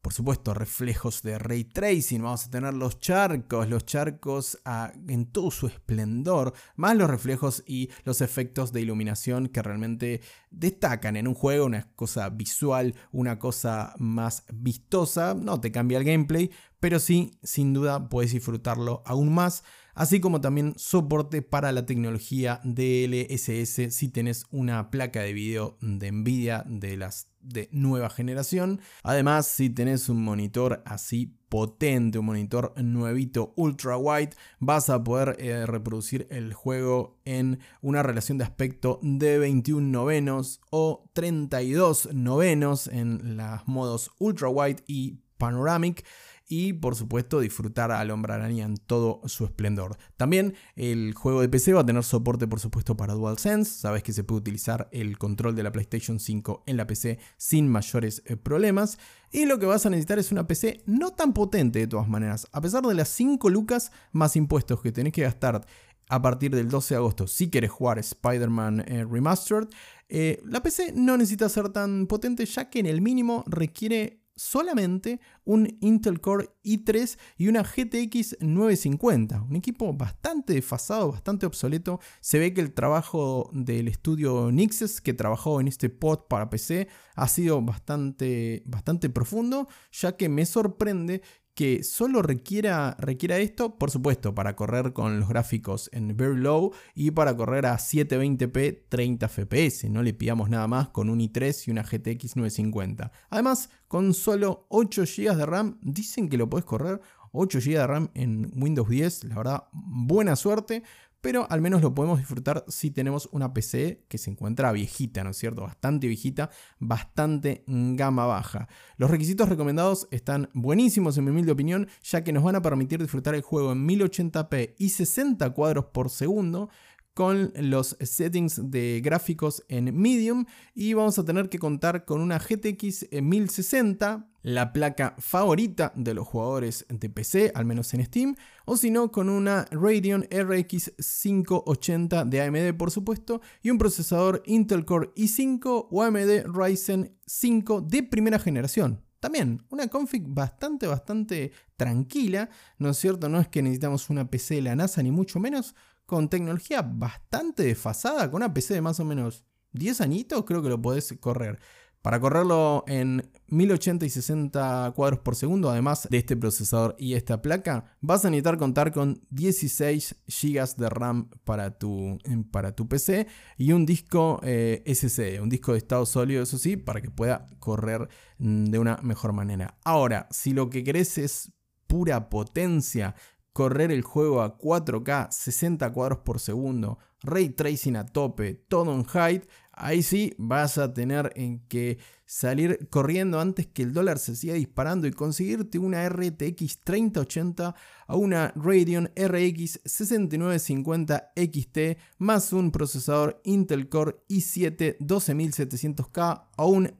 Por 0.00 0.12
supuesto, 0.12 0.54
reflejos 0.54 1.22
de 1.22 1.38
ray 1.38 1.62
tracing, 1.62 2.20
vamos 2.20 2.46
a 2.46 2.50
tener 2.50 2.74
los 2.74 2.98
charcos, 2.98 3.68
los 3.68 3.86
charcos 3.86 4.58
ah, 4.64 4.92
en 5.06 5.30
todo 5.30 5.52
su 5.52 5.68
esplendor, 5.68 6.52
más 6.74 6.96
los 6.96 7.08
reflejos 7.08 7.62
y 7.64 7.90
los 8.02 8.22
efectos 8.22 8.72
de 8.72 8.80
iluminación 8.80 9.46
que 9.46 9.62
realmente 9.62 10.20
destacan 10.50 11.14
en 11.14 11.28
un 11.28 11.34
juego, 11.34 11.66
una 11.66 11.92
cosa 11.94 12.28
visual, 12.28 12.96
una 13.12 13.38
cosa 13.38 13.94
más 13.98 14.42
vistosa, 14.52 15.34
no 15.34 15.60
te 15.60 15.70
cambia 15.70 15.98
el 15.98 16.04
gameplay, 16.04 16.50
pero 16.80 16.98
sí, 16.98 17.38
sin 17.44 17.72
duda, 17.72 18.08
puedes 18.08 18.32
disfrutarlo 18.32 19.04
aún 19.06 19.32
más 19.32 19.62
así 19.94 20.20
como 20.20 20.40
también 20.40 20.74
soporte 20.76 21.42
para 21.42 21.72
la 21.72 21.86
tecnología 21.86 22.60
DLSS 22.64 23.94
si 23.94 24.08
tenés 24.08 24.44
una 24.50 24.90
placa 24.90 25.20
de 25.20 25.32
video 25.32 25.76
de 25.80 26.12
Nvidia 26.12 26.64
de 26.66 26.96
las 26.96 27.32
de 27.42 27.68
nueva 27.72 28.08
generación. 28.08 28.80
Además, 29.02 29.46
si 29.46 29.68
tenés 29.68 30.08
un 30.08 30.22
monitor 30.22 30.82
así 30.86 31.36
potente, 31.48 32.18
un 32.18 32.26
monitor 32.26 32.72
nuevito 32.82 33.52
ultra 33.56 33.98
wide, 33.98 34.30
vas 34.58 34.88
a 34.88 35.02
poder 35.02 35.36
eh, 35.38 35.66
reproducir 35.66 36.26
el 36.30 36.54
juego 36.54 37.18
en 37.24 37.60
una 37.80 38.02
relación 38.02 38.38
de 38.38 38.44
aspecto 38.44 39.00
de 39.02 39.38
21 39.38 39.86
novenos 39.86 40.60
o 40.70 41.04
32 41.12 42.10
novenos 42.14 42.86
en 42.86 43.36
los 43.36 43.66
modos 43.66 44.10
ultra 44.18 44.48
wide 44.48 44.82
y 44.86 45.18
panoramic 45.36 46.04
y 46.52 46.74
por 46.74 46.96
supuesto 46.96 47.40
disfrutar 47.40 47.90
al 47.92 48.10
hombre 48.10 48.34
araña 48.34 48.66
en 48.66 48.76
todo 48.76 49.22
su 49.24 49.46
esplendor. 49.46 49.96
También 50.18 50.52
el 50.76 51.14
juego 51.14 51.40
de 51.40 51.48
PC 51.48 51.72
va 51.72 51.80
a 51.80 51.86
tener 51.86 52.04
soporte 52.04 52.46
por 52.46 52.60
supuesto 52.60 52.94
para 52.94 53.14
DualSense, 53.14 53.80
sabes 53.80 54.02
que 54.02 54.12
se 54.12 54.22
puede 54.22 54.40
utilizar 54.40 54.86
el 54.92 55.16
control 55.16 55.56
de 55.56 55.62
la 55.62 55.72
PlayStation 55.72 56.20
5 56.20 56.64
en 56.66 56.76
la 56.76 56.86
PC 56.86 57.18
sin 57.38 57.68
mayores 57.68 58.22
eh, 58.26 58.36
problemas. 58.36 58.98
Y 59.30 59.46
lo 59.46 59.58
que 59.58 59.64
vas 59.64 59.86
a 59.86 59.90
necesitar 59.90 60.18
es 60.18 60.30
una 60.30 60.46
PC 60.46 60.82
no 60.84 61.12
tan 61.12 61.32
potente 61.32 61.78
de 61.78 61.86
todas 61.86 62.06
maneras, 62.06 62.46
a 62.52 62.60
pesar 62.60 62.82
de 62.82 62.92
las 62.92 63.08
5 63.08 63.48
lucas 63.48 63.90
más 64.12 64.36
impuestos 64.36 64.82
que 64.82 64.92
tenés 64.92 65.14
que 65.14 65.22
gastar 65.22 65.64
a 66.10 66.20
partir 66.20 66.54
del 66.54 66.68
12 66.68 66.92
de 66.92 66.98
agosto 66.98 67.26
si 67.26 67.48
quieres 67.48 67.70
jugar 67.70 67.98
Spider-Man 67.98 68.84
eh, 68.86 69.06
Remastered, 69.10 69.68
eh, 70.10 70.42
la 70.44 70.62
PC 70.62 70.92
no 70.94 71.16
necesita 71.16 71.48
ser 71.48 71.70
tan 71.70 72.06
potente 72.06 72.44
ya 72.44 72.68
que 72.68 72.80
en 72.80 72.84
el 72.84 73.00
mínimo 73.00 73.42
requiere 73.46 74.21
solamente 74.36 75.20
un 75.44 75.78
Intel 75.80 76.20
Core 76.20 76.50
i3 76.64 77.18
y 77.36 77.48
una 77.48 77.62
GTX 77.62 78.38
950. 78.40 79.42
Un 79.42 79.56
equipo 79.56 79.92
bastante 79.92 80.54
desfasado, 80.54 81.12
bastante 81.12 81.46
obsoleto. 81.46 82.00
Se 82.20 82.38
ve 82.38 82.54
que 82.54 82.60
el 82.60 82.72
trabajo 82.72 83.50
del 83.52 83.88
estudio 83.88 84.50
Nixes 84.50 85.00
que 85.00 85.14
trabajó 85.14 85.60
en 85.60 85.68
este 85.68 85.90
pod 85.90 86.26
para 86.28 86.50
PC 86.50 86.88
ha 87.14 87.28
sido 87.28 87.60
bastante, 87.62 88.62
bastante 88.66 89.10
profundo, 89.10 89.68
ya 89.90 90.16
que 90.16 90.28
me 90.28 90.46
sorprende 90.46 91.22
que 91.54 91.82
solo 91.82 92.22
requiera, 92.22 92.96
requiera 92.98 93.38
esto, 93.38 93.78
por 93.78 93.90
supuesto, 93.90 94.34
para 94.34 94.56
correr 94.56 94.92
con 94.92 95.20
los 95.20 95.28
gráficos 95.28 95.90
en 95.92 96.16
very 96.16 96.36
low 96.36 96.72
y 96.94 97.10
para 97.10 97.36
correr 97.36 97.66
a 97.66 97.76
720p 97.76 98.84
30 98.88 99.28
fps. 99.28 99.84
No 99.90 100.02
le 100.02 100.14
pidamos 100.14 100.48
nada 100.48 100.66
más 100.66 100.88
con 100.88 101.10
un 101.10 101.20
i3 101.20 101.68
y 101.68 101.70
una 101.70 101.82
GTX 101.82 102.36
950. 102.36 103.12
Además, 103.30 103.68
con 103.88 104.14
solo 104.14 104.66
8 104.70 105.02
GB 105.02 105.36
de 105.36 105.46
RAM, 105.46 105.78
dicen 105.82 106.28
que 106.28 106.38
lo 106.38 106.48
puedes 106.48 106.64
correr 106.64 107.00
8 107.32 107.58
GB 107.60 107.78
de 107.78 107.86
RAM 107.86 108.10
en 108.14 108.50
Windows 108.54 108.88
10. 108.88 109.24
La 109.24 109.36
verdad, 109.36 109.64
buena 109.72 110.36
suerte 110.36 110.82
pero 111.22 111.46
al 111.50 111.62
menos 111.62 111.80
lo 111.80 111.94
podemos 111.94 112.18
disfrutar 112.18 112.64
si 112.68 112.90
tenemos 112.90 113.28
una 113.32 113.54
PC 113.54 114.04
que 114.08 114.18
se 114.18 114.30
encuentra 114.30 114.72
viejita, 114.72 115.24
¿no 115.24 115.30
es 115.30 115.38
cierto? 115.38 115.62
Bastante 115.62 116.08
viejita, 116.08 116.50
bastante 116.78 117.64
gama 117.66 118.26
baja. 118.26 118.68
Los 118.96 119.10
requisitos 119.10 119.48
recomendados 119.48 120.08
están 120.10 120.50
buenísimos 120.52 121.16
en 121.16 121.24
mi 121.24 121.30
humilde 121.30 121.52
opinión, 121.52 121.88
ya 122.02 122.24
que 122.24 122.32
nos 122.32 122.42
van 122.42 122.56
a 122.56 122.62
permitir 122.62 123.00
disfrutar 123.00 123.36
el 123.36 123.42
juego 123.42 123.72
en 123.72 123.86
1080p 123.88 124.74
y 124.76 124.90
60 124.90 125.48
cuadros 125.50 125.86
por 125.86 126.10
segundo, 126.10 126.68
con 127.14 127.52
los 127.56 127.96
settings 128.00 128.70
de 128.70 129.00
gráficos 129.02 129.64
en 129.68 129.96
medium 129.96 130.46
y 130.74 130.94
vamos 130.94 131.18
a 131.18 131.24
tener 131.24 131.48
que 131.48 131.58
contar 131.58 132.04
con 132.04 132.20
una 132.20 132.38
GTX 132.38 133.08
1060, 133.12 134.28
la 134.42 134.72
placa 134.72 135.14
favorita 135.18 135.92
de 135.94 136.14
los 136.14 136.26
jugadores 136.26 136.86
de 136.88 137.08
PC, 137.08 137.52
al 137.54 137.64
menos 137.64 137.92
en 137.94 138.04
Steam, 138.04 138.34
o 138.64 138.76
si 138.76 138.90
no 138.90 139.12
con 139.12 139.28
una 139.28 139.66
Radeon 139.70 140.26
RX 140.30 140.92
580 140.96 142.24
de 142.24 142.42
AMD 142.42 142.76
por 142.76 142.90
supuesto 142.90 143.40
y 143.62 143.70
un 143.70 143.78
procesador 143.78 144.42
Intel 144.46 144.84
Core 144.84 145.12
i5 145.14 145.88
o 145.90 146.02
AMD 146.02 146.46
Ryzen 146.46 147.16
5 147.26 147.82
de 147.82 148.02
primera 148.02 148.38
generación. 148.38 149.02
También 149.22 149.62
una 149.70 149.86
config 149.86 150.24
bastante, 150.26 150.88
bastante 150.88 151.52
tranquila, 151.76 152.50
¿no 152.78 152.90
es 152.90 152.96
cierto? 152.96 153.28
No 153.28 153.38
es 153.38 153.46
que 153.46 153.62
necesitamos 153.62 154.10
una 154.10 154.28
PC 154.28 154.56
de 154.56 154.62
la 154.62 154.74
NASA 154.74 155.00
ni 155.00 155.12
mucho 155.12 155.38
menos, 155.38 155.76
con 156.12 156.28
tecnología 156.28 156.82
bastante 156.82 157.62
desfasada, 157.62 158.30
con 158.30 158.42
una 158.42 158.52
PC 158.52 158.74
de 158.74 158.82
más 158.82 159.00
o 159.00 159.04
menos 159.06 159.46
10 159.72 160.02
añitos, 160.02 160.44
creo 160.44 160.62
que 160.62 160.68
lo 160.68 160.82
podés 160.82 161.16
correr. 161.18 161.58
Para 162.02 162.20
correrlo 162.20 162.84
en 162.86 163.30
1080 163.46 164.04
y 164.04 164.10
60 164.10 164.92
cuadros 164.94 165.20
por 165.20 165.36
segundo, 165.36 165.70
además 165.70 166.06
de 166.10 166.18
este 166.18 166.36
procesador 166.36 166.96
y 166.98 167.14
esta 167.14 167.40
placa, 167.40 167.96
vas 168.02 168.26
a 168.26 168.28
necesitar 168.28 168.58
contar 168.58 168.92
con 168.92 169.22
16 169.30 170.16
GB 170.26 170.76
de 170.76 170.90
RAM 170.90 171.30
para 171.44 171.78
tu, 171.78 172.18
para 172.50 172.76
tu 172.76 172.86
PC 172.86 173.26
y 173.56 173.72
un 173.72 173.86
disco 173.86 174.38
eh, 174.42 174.82
SSD, 174.84 175.40
un 175.40 175.48
disco 175.48 175.72
de 175.72 175.78
estado 175.78 176.04
sólido, 176.04 176.42
eso 176.42 176.58
sí, 176.58 176.76
para 176.76 177.00
que 177.00 177.10
pueda 177.10 177.46
correr 177.58 178.06
mm, 178.36 178.64
de 178.64 178.78
una 178.78 178.98
mejor 178.98 179.32
manera. 179.32 179.78
Ahora, 179.82 180.28
si 180.30 180.52
lo 180.52 180.68
que 180.68 180.84
querés 180.84 181.16
es 181.16 181.52
pura 181.92 182.30
potencia, 182.30 183.14
correr 183.52 183.90
el 183.92 184.02
juego 184.02 184.42
a 184.42 184.58
4K, 184.58 185.30
60 185.30 185.92
cuadros 185.92 186.18
por 186.20 186.40
segundo, 186.40 186.98
ray 187.22 187.50
tracing 187.50 187.96
a 187.96 188.06
tope, 188.06 188.54
todo 188.54 188.94
en 188.94 189.04
height, 189.04 189.44
ahí 189.72 190.02
sí 190.02 190.34
vas 190.38 190.78
a 190.78 190.92
tener 190.92 191.32
en 191.36 191.60
que 191.68 191.98
salir 192.24 192.88
corriendo 192.88 193.40
antes 193.40 193.66
que 193.66 193.82
el 193.82 193.92
dólar 193.92 194.18
se 194.18 194.36
siga 194.36 194.54
disparando 194.54 195.06
y 195.06 195.12
conseguirte 195.12 195.78
una 195.78 196.08
RTX 196.08 196.80
3080 196.82 197.74
a 198.06 198.16
una 198.16 198.52
Radeon 198.56 199.10
RX 199.16 199.80
6950 199.84 201.32
XT 201.36 201.78
más 202.18 202.52
un 202.52 202.70
procesador 202.70 203.40
Intel 203.44 203.88
Core 203.88 204.16
i7 204.28 204.96
12700K 204.98 206.44
a 206.56 206.64
un 206.64 206.92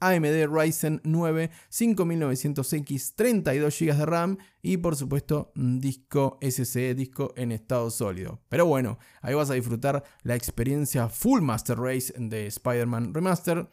AMD 0.00 0.46
Ryzen 0.48 1.00
9 1.04 1.50
5900X, 1.70 3.14
32 3.14 3.78
GB 3.78 3.94
de 3.96 4.06
RAM 4.06 4.38
y 4.62 4.76
por 4.78 4.96
supuesto 4.96 5.52
disco 5.54 6.38
SSD, 6.40 6.94
disco 6.94 7.32
en 7.36 7.52
estado 7.52 7.90
sólido. 7.90 8.40
Pero 8.48 8.66
bueno, 8.66 8.98
ahí 9.22 9.34
vas 9.34 9.50
a 9.50 9.54
disfrutar 9.54 10.04
la 10.22 10.34
experiencia 10.34 11.08
Full 11.08 11.40
Master 11.40 11.78
Race 11.78 12.12
de 12.16 12.46
Spider-Man 12.46 13.14
Remaster. 13.14 13.68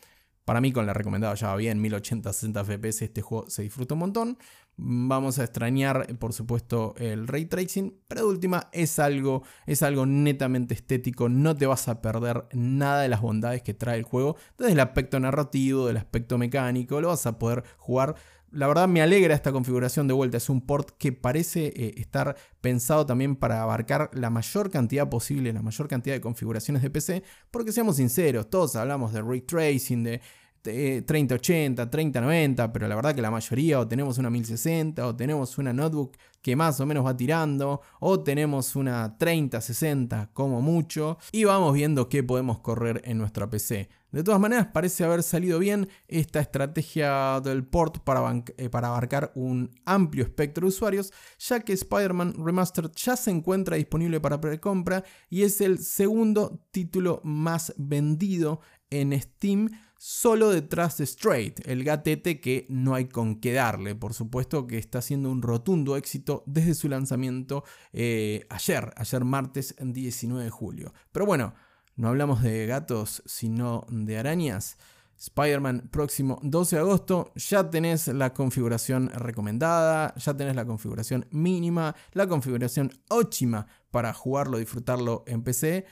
Para 0.46 0.60
mí 0.60 0.74
con 0.74 0.86
la 0.86 0.94
recomendada 0.94 1.36
ya 1.36 1.48
va 1.48 1.56
bien, 1.56 1.82
1080-60 1.82 2.66
FPS 2.66 3.02
este 3.04 3.22
juego 3.22 3.50
se 3.50 3.64
disfruta 3.64 3.94
un 3.94 4.02
montón. 4.02 4.38
Vamos 4.76 5.38
a 5.38 5.44
extrañar, 5.44 6.18
por 6.18 6.34
supuesto, 6.34 6.96
el 6.98 7.28
ray 7.28 7.46
tracing, 7.46 7.96
pero 8.08 8.22
de 8.22 8.28
última 8.28 8.70
es 8.72 8.98
algo, 8.98 9.44
es 9.68 9.84
algo 9.84 10.08
netamente 10.08 10.74
estético. 10.74 11.30
No 11.30 11.56
te 11.56 11.68
vas 11.68 11.88
a 11.88 12.02
perder 12.02 12.46
nada 12.54 13.04
de 13.04 13.10
las 13.10 13.22
bondades 13.22 13.62
que 13.62 13.76
trae 13.76 14.00
el 14.00 14.04
juego, 14.04 14.36
desde 14.58 14.74
el 14.74 14.80
aspecto 14.80 15.20
narrativo, 15.20 15.86
del 15.86 15.98
aspecto 15.98 16.40
mecánico, 16.40 17.00
lo 17.02 17.10
vas 17.10 17.26
a 17.28 17.38
poder 17.38 17.64
jugar. 17.78 18.16
La 18.50 18.68
verdad 18.68 18.88
me 18.88 19.02
alegra 19.02 19.34
esta 19.36 19.52
configuración 19.52 20.08
de 20.08 20.14
vuelta. 20.14 20.38
Es 20.38 20.50
un 20.50 20.62
port 20.62 20.92
que 20.98 21.12
parece 21.12 21.68
eh, 21.76 21.94
estar 21.98 22.36
pensado 22.62 23.06
también 23.06 23.36
para 23.36 23.64
abarcar 23.64 24.12
la 24.14 24.30
mayor 24.30 24.70
cantidad 24.70 25.10
posible, 25.10 25.54
la 25.54 25.64
mayor 25.64 25.88
cantidad 25.88 26.16
de 26.16 26.22
configuraciones 26.22 26.84
de 26.84 26.90
PC. 26.92 27.24
Porque 27.50 27.72
seamos 27.72 27.96
sinceros, 27.96 28.50
todos 28.50 28.76
hablamos 28.76 29.12
de 29.12 29.22
ray 29.22 29.42
tracing, 29.42 30.04
de 30.04 30.22
3080, 30.64 31.90
3090, 31.90 32.72
pero 32.72 32.88
la 32.88 32.96
verdad 32.96 33.14
que 33.14 33.22
la 33.22 33.32
mayoría 33.32 33.80
o 33.80 33.88
tenemos 33.88 34.18
una 34.18 34.30
1060 34.30 35.06
o 35.06 35.16
tenemos 35.16 35.58
una 35.58 35.74
notebook 35.74 36.18
que 36.42 36.56
más 36.56 36.80
o 36.80 36.86
menos 36.86 37.06
va 37.06 37.16
tirando 37.16 37.82
o 38.00 38.20
tenemos 38.22 38.76
una 38.76 39.18
3060 39.18 40.30
como 40.34 40.62
mucho 40.62 41.18
y 41.32 41.44
vamos 41.46 41.74
viendo 41.74 42.10
qué 42.10 42.24
podemos 42.24 42.60
correr 42.60 43.02
en 43.06 43.18
nuestra 43.18 43.50
PC. 43.50 43.90
De 44.12 44.24
todas 44.24 44.40
maneras 44.40 44.68
parece 44.72 45.04
haber 45.04 45.24
salido 45.24 45.58
bien 45.58 45.90
esta 46.08 46.40
estrategia 46.40 47.42
del 47.42 47.66
port 47.66 47.98
para, 48.04 48.44
eh, 48.58 48.70
para 48.70 48.90
abarcar 48.90 49.32
un 49.34 49.72
amplio 49.86 50.24
espectro 50.24 50.62
de 50.62 50.70
usuarios 50.70 51.12
ya 51.40 51.62
que 51.62 51.74
Spider-Man 51.74 52.36
Remastered 52.38 52.92
ya 52.96 53.16
se 53.16 53.32
encuentra 53.32 53.76
disponible 53.76 54.20
para 54.20 54.40
precompra 54.40 55.04
y 55.30 55.42
es 55.42 55.62
el 55.62 55.80
segundo 55.80 56.62
título 56.72 57.22
más 57.24 57.74
vendido 57.78 58.62
en 59.02 59.20
Steam 59.20 59.70
solo 59.98 60.50
detrás 60.50 60.98
de 60.98 61.06
Straight, 61.06 61.66
el 61.66 61.86
gatete 61.86 62.42
que 62.42 62.66
no 62.70 62.94
hay 62.94 63.06
con 63.06 63.40
qué 63.40 63.54
darle. 63.54 63.96
Por 63.96 64.14
supuesto 64.14 64.68
que 64.68 64.78
está 64.78 65.02
siendo 65.02 65.32
un 65.32 65.42
rotundo 65.42 65.96
éxito 65.96 66.44
desde 66.46 66.74
su 66.74 66.90
lanzamiento 66.90 67.64
eh, 67.94 68.46
ayer, 68.50 68.94
ayer 68.98 69.24
martes 69.24 69.76
19 69.80 70.44
de 70.44 70.50
julio. 70.50 70.94
Pero 71.14 71.26
bueno, 71.26 71.54
no 71.96 72.10
hablamos 72.10 72.44
de 72.44 72.66
gatos, 72.66 73.24
sino 73.26 73.86
de 73.90 74.18
arañas. 74.18 74.78
Spider-Man 75.18 75.88
próximo 75.90 76.40
12 76.44 76.76
de 76.76 76.82
agosto, 76.82 77.32
ya 77.36 77.70
tenés 77.70 78.10
la 78.10 78.34
configuración 78.34 79.10
recomendada, 79.10 80.14
ya 80.16 80.36
tenés 80.36 80.56
la 80.56 80.66
configuración 80.66 81.28
mínima, 81.32 81.96
la 82.12 82.28
configuración 82.28 82.92
óptima 83.10 83.68
para 83.90 84.14
jugarlo, 84.14 84.58
disfrutarlo 84.58 85.24
en 85.28 85.44
PC. 85.44 85.86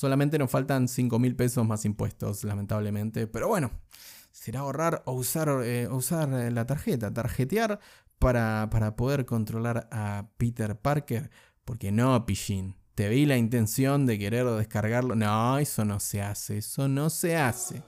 Solamente 0.00 0.38
nos 0.38 0.50
faltan 0.50 0.88
5 0.88 1.18
mil 1.18 1.36
pesos 1.36 1.66
más 1.66 1.84
impuestos, 1.84 2.42
lamentablemente. 2.44 3.26
Pero 3.26 3.48
bueno, 3.48 3.70
será 4.32 4.60
ahorrar 4.60 5.02
o 5.04 5.12
usar, 5.12 5.60
eh, 5.62 5.88
usar 5.90 6.32
eh, 6.32 6.50
la 6.50 6.64
tarjeta, 6.64 7.12
tarjetear 7.12 7.78
para, 8.18 8.70
para, 8.70 8.96
poder 8.96 9.26
controlar 9.26 9.90
a 9.92 10.30
Peter 10.38 10.74
Parker. 10.78 11.30
Porque 11.66 11.92
no, 11.92 12.24
Pichín, 12.24 12.76
te 12.94 13.10
vi 13.10 13.26
la 13.26 13.36
intención 13.36 14.06
de 14.06 14.18
querer 14.18 14.46
descargarlo. 14.46 15.16
No, 15.16 15.58
eso 15.58 15.84
no 15.84 16.00
se 16.00 16.22
hace, 16.22 16.56
eso 16.56 16.88
no 16.88 17.10
se 17.10 17.36
hace. 17.36 17.82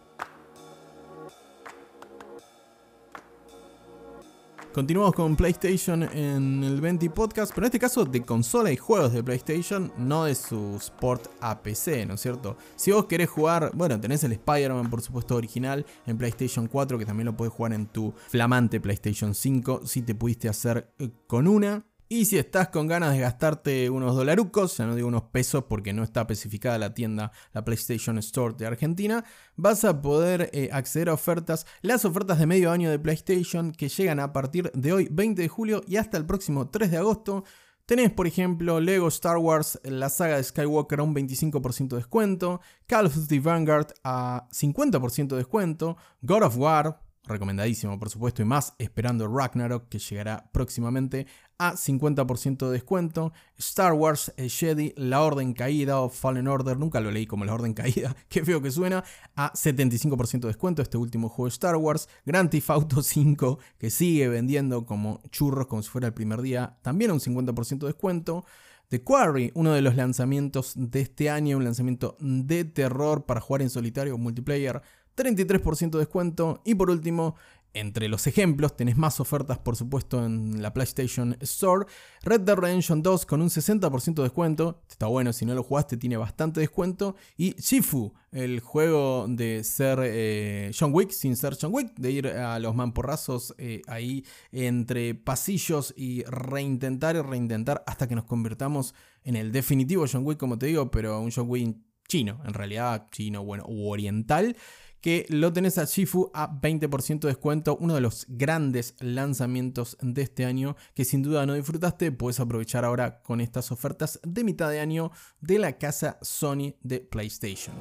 Continuamos 4.73 5.13
con 5.13 5.37
PlayStation 5.37 6.03
en 6.03 6.65
el 6.65 6.81
20 6.81 7.11
Podcast, 7.11 7.53
pero 7.55 7.67
en 7.67 7.69
este 7.69 7.79
caso 7.79 8.07
de 8.07 8.23
consola 8.23 8.73
y 8.73 8.77
juegos 8.79 9.13
de 9.13 9.23
PlayStation, 9.23 9.93
no 9.99 10.25
de 10.25 10.35
su 10.35 10.77
Sport 10.77 11.27
a 11.41 11.63
PC, 11.63 12.07
¿no 12.07 12.15
es 12.15 12.23
cierto? 12.23 12.57
Si 12.75 12.91
vos 12.91 13.05
querés 13.05 13.29
jugar, 13.29 13.71
bueno, 13.75 14.01
tenés 14.01 14.25
el 14.25 14.33
Spider-Man, 14.33 14.89
por 14.89 15.03
supuesto, 15.03 15.37
original 15.37 15.85
en 16.07 16.17
PlayStation 16.17 16.69
4, 16.69 16.99
que 16.99 17.05
también 17.05 17.27
lo 17.27 17.37
puedes 17.37 17.53
jugar 17.53 17.75
en 17.75 17.85
tu 17.85 18.15
flamante 18.29 18.81
PlayStation 18.81 19.35
5, 19.35 19.83
si 19.85 20.01
te 20.01 20.15
pudiste 20.15 20.49
hacer 20.49 20.91
eh, 20.99 21.11
con 21.27 21.49
una. 21.49 21.85
Y 22.15 22.27
si 22.27 22.37
estás 22.37 22.69
con 22.69 22.89
ganas 22.89 23.15
de 23.15 23.21
gastarte 23.21 23.89
unos 23.89 24.15
dolarucos, 24.15 24.77
ya 24.77 24.85
no 24.85 24.95
digo 24.95 25.09
unos 25.09 25.23
pesos 25.23 25.65
porque 25.65 25.95
no 25.95 26.03
está 26.03 26.21
especificada 26.21 26.77
la 26.77 26.93
tienda, 26.93 27.33
la 27.55 27.65
PlayStation 27.65 28.19
Store 28.19 28.55
de 28.55 28.67
Argentina, 28.67 29.25
vas 29.57 29.83
a 29.87 30.03
poder 30.03 30.51
eh, 30.53 30.69
acceder 30.75 31.09
a 31.09 31.15
ofertas, 31.15 31.67
las 31.81 32.05
ofertas 32.05 32.39
de 32.39 32.45
medio 32.45 32.71
año 32.71 32.91
de 32.91 32.99
PlayStation 32.99 33.73
que 33.73 33.89
llegan 33.89 34.21
a 34.21 34.35
partir 34.35 34.71
de 34.75 34.93
hoy 34.93 35.09
20 35.11 35.41
de 35.41 35.49
julio 35.49 35.81
y 35.89 35.97
hasta 35.97 36.19
el 36.19 36.27
próximo 36.27 36.69
3 36.69 36.91
de 36.91 36.99
agosto. 36.99 37.45
Tenés, 37.87 38.11
por 38.11 38.27
ejemplo, 38.27 38.79
Lego 38.79 39.09
Star 39.09 39.39
Wars, 39.39 39.81
la 39.83 40.11
saga 40.11 40.37
de 40.37 40.45
Skywalker 40.45 41.01
a 41.01 41.05
un 41.05 41.15
25% 41.15 41.89
de 41.89 41.97
descuento, 41.97 42.61
Call 42.87 43.07
of 43.07 43.15
Duty 43.15 43.39
Vanguard 43.39 43.87
a 44.05 44.49
50% 44.51 45.29
de 45.29 45.37
descuento, 45.37 45.97
God 46.21 46.43
of 46.43 46.59
War, 46.59 47.01
recomendadísimo 47.25 47.99
por 47.99 48.11
supuesto, 48.11 48.43
y 48.43 48.45
más 48.45 48.75
esperando 48.79 49.29
Ragnarok 49.29 49.89
que 49.89 49.99
llegará 49.99 50.51
próximamente 50.53 51.27
a 51.63 51.75
50% 51.75 52.67
de 52.67 52.73
descuento. 52.73 53.33
Star 53.57 53.93
Wars 53.93 54.33
el 54.37 54.51
Jedi, 54.51 54.93
La 54.97 55.23
Orden 55.23 55.53
Caída 55.53 56.01
o 56.01 56.09
Fallen 56.09 56.49
Order, 56.49 56.77
nunca 56.77 56.99
lo 57.01 57.13
leí 57.13 57.25
como 57.25 57.45
La 57.45 57.55
Orden 57.55 57.73
Caída, 57.73 58.17
qué 58.29 58.45
feo 58.45 58.61
que 58.61 58.73
suena, 58.73 59.05
a 59.37 59.53
75% 59.53 60.41
de 60.41 60.49
descuento 60.49 60.83
este 60.83 60.99
último 60.99 61.29
juego 61.29 61.47
de 61.47 61.53
Star 61.53 61.77
Wars. 61.77 62.09
Grand 62.27 62.51
Theft 62.51 62.71
Auto 62.71 63.03
5 63.03 63.61
que 63.79 63.91
sigue 63.91 64.27
vendiendo 64.29 64.85
como 64.85 65.21
churros 65.31 65.69
como 65.69 65.83
si 65.83 65.89
fuera 65.89 66.09
el 66.09 66.15
primer 66.15 66.43
día, 66.43 66.79
también 66.83 67.13
a 67.13 67.15
un 67.15 67.21
50% 67.21 67.79
de 67.79 67.87
descuento. 67.87 68.45
The 68.89 69.03
Quarry, 69.03 69.53
uno 69.55 69.73
de 69.73 69.83
los 69.83 69.95
lanzamientos 69.95 70.75
de 70.77 71.01
este 71.01 71.31
año, 71.31 71.57
un 71.57 71.65
lanzamiento 71.65 72.17
de 72.19 72.65
terror 72.65 73.25
para 73.25 73.41
jugar 73.41 73.63
en 73.63 73.71
solitario 73.71 74.17
o 74.17 74.19
multiplayer, 74.19 74.83
33% 75.17 75.91
de 75.93 75.99
descuento. 75.99 76.61
Y 76.65 76.75
por 76.75 76.91
último, 76.91 77.37
entre 77.75 78.09
los 78.09 78.27
ejemplos, 78.27 78.77
tenés 78.77 78.97
más 78.97 79.21
ofertas 79.21 79.59
por 79.59 79.77
supuesto 79.77 80.25
en 80.25 80.63
la 80.63 80.73
PlayStation 80.73 81.37
Store. 81.41 81.87
Red 82.23 82.41
Dead 82.43 82.57
Redemption 82.57 83.03
2 83.03 83.27
con 83.27 83.41
un 83.43 83.49
60% 83.49 84.15
de 84.15 84.23
descuento. 84.23 84.83
Está 84.89 85.07
bueno, 85.07 85.33
si 85.33 85.47
no 85.47 85.55
lo 85.55 85.63
jugaste 85.63 85.97
tiene 85.97 86.17
bastante 86.17 86.61
descuento. 86.61 87.17
Y 87.37 87.55
Shifu, 87.55 88.13
el 88.31 88.61
juego 88.61 89.27
de 89.29 89.65
ser 89.65 89.99
eh, 90.03 90.71
John 90.79 90.93
Wick 90.95 91.11
sin 91.11 91.37
ser 91.37 91.57
John 91.61 91.73
Wick, 91.73 91.95
de 91.97 92.11
ir 92.11 92.27
a 92.29 92.59
los 92.59 92.75
mamporrazos 92.75 93.55
eh, 93.59 93.83
ahí 93.87 94.25
entre 94.51 95.15
pasillos 95.15 95.95
y 95.97 96.25
reintentar 96.25 97.17
y 97.17 97.21
reintentar 97.21 97.83
hasta 97.87 98.09
que 98.09 98.15
nos 98.15 98.25
convirtamos 98.25 98.95
en 99.25 99.37
el 99.37 99.53
definitivo 99.53 100.05
John 100.11 100.27
Wick, 100.27 100.39
como 100.39 100.59
te 100.59 100.67
digo, 100.67 100.91
pero 100.91 101.21
un 101.21 101.31
John 101.31 101.49
Wick 101.49 101.77
chino, 102.09 102.41
en 102.45 102.53
realidad 102.53 103.09
chino, 103.11 103.45
bueno, 103.45 103.65
u 103.67 103.89
oriental 103.89 104.57
que 105.03 105.27
lo 105.29 105.53
tenés 105.53 105.79
a 105.79 105.85
Shifu 105.85 106.31
a 106.33 106.49
20% 106.49 107.21
de 107.21 107.29
descuento, 107.29 107.77
uno 107.81 107.95
de 107.95 108.01
los 108.01 108.25
grandes 108.29 108.95
lanzamientos 109.01 109.99
de 110.01 110.23
este 110.23 110.47
año 110.47 110.77
que 110.95 111.05
sin 111.05 111.23
duda 111.23 111.45
no 111.45 111.55
disfrutaste, 111.55 112.13
puedes 112.13 112.39
aprovechar 112.39 112.85
ahora 112.85 113.21
con 113.21 113.41
estas 113.41 113.73
ofertas 113.73 114.21
de 114.23 114.45
mitad 114.45 114.71
de 114.71 114.81
año 114.81 115.11
de 115.41 115.59
la 115.59 115.77
casa 115.77 116.19
Sony 116.23 116.75
de 116.83 117.01
PlayStation. 117.01 117.75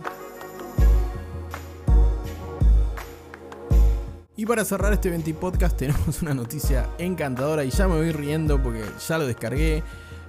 Y 4.35 4.45
para 4.47 4.65
cerrar 4.65 4.91
este 4.91 5.11
20 5.11 5.35
podcast 5.35 5.77
tenemos 5.77 6.23
una 6.23 6.33
noticia 6.33 6.89
encantadora 6.97 7.63
y 7.63 7.69
ya 7.69 7.87
me 7.87 7.97
voy 7.97 8.11
riendo 8.11 8.61
porque 8.61 8.83
ya 9.07 9.19
lo 9.19 9.27
descargué. 9.27 9.83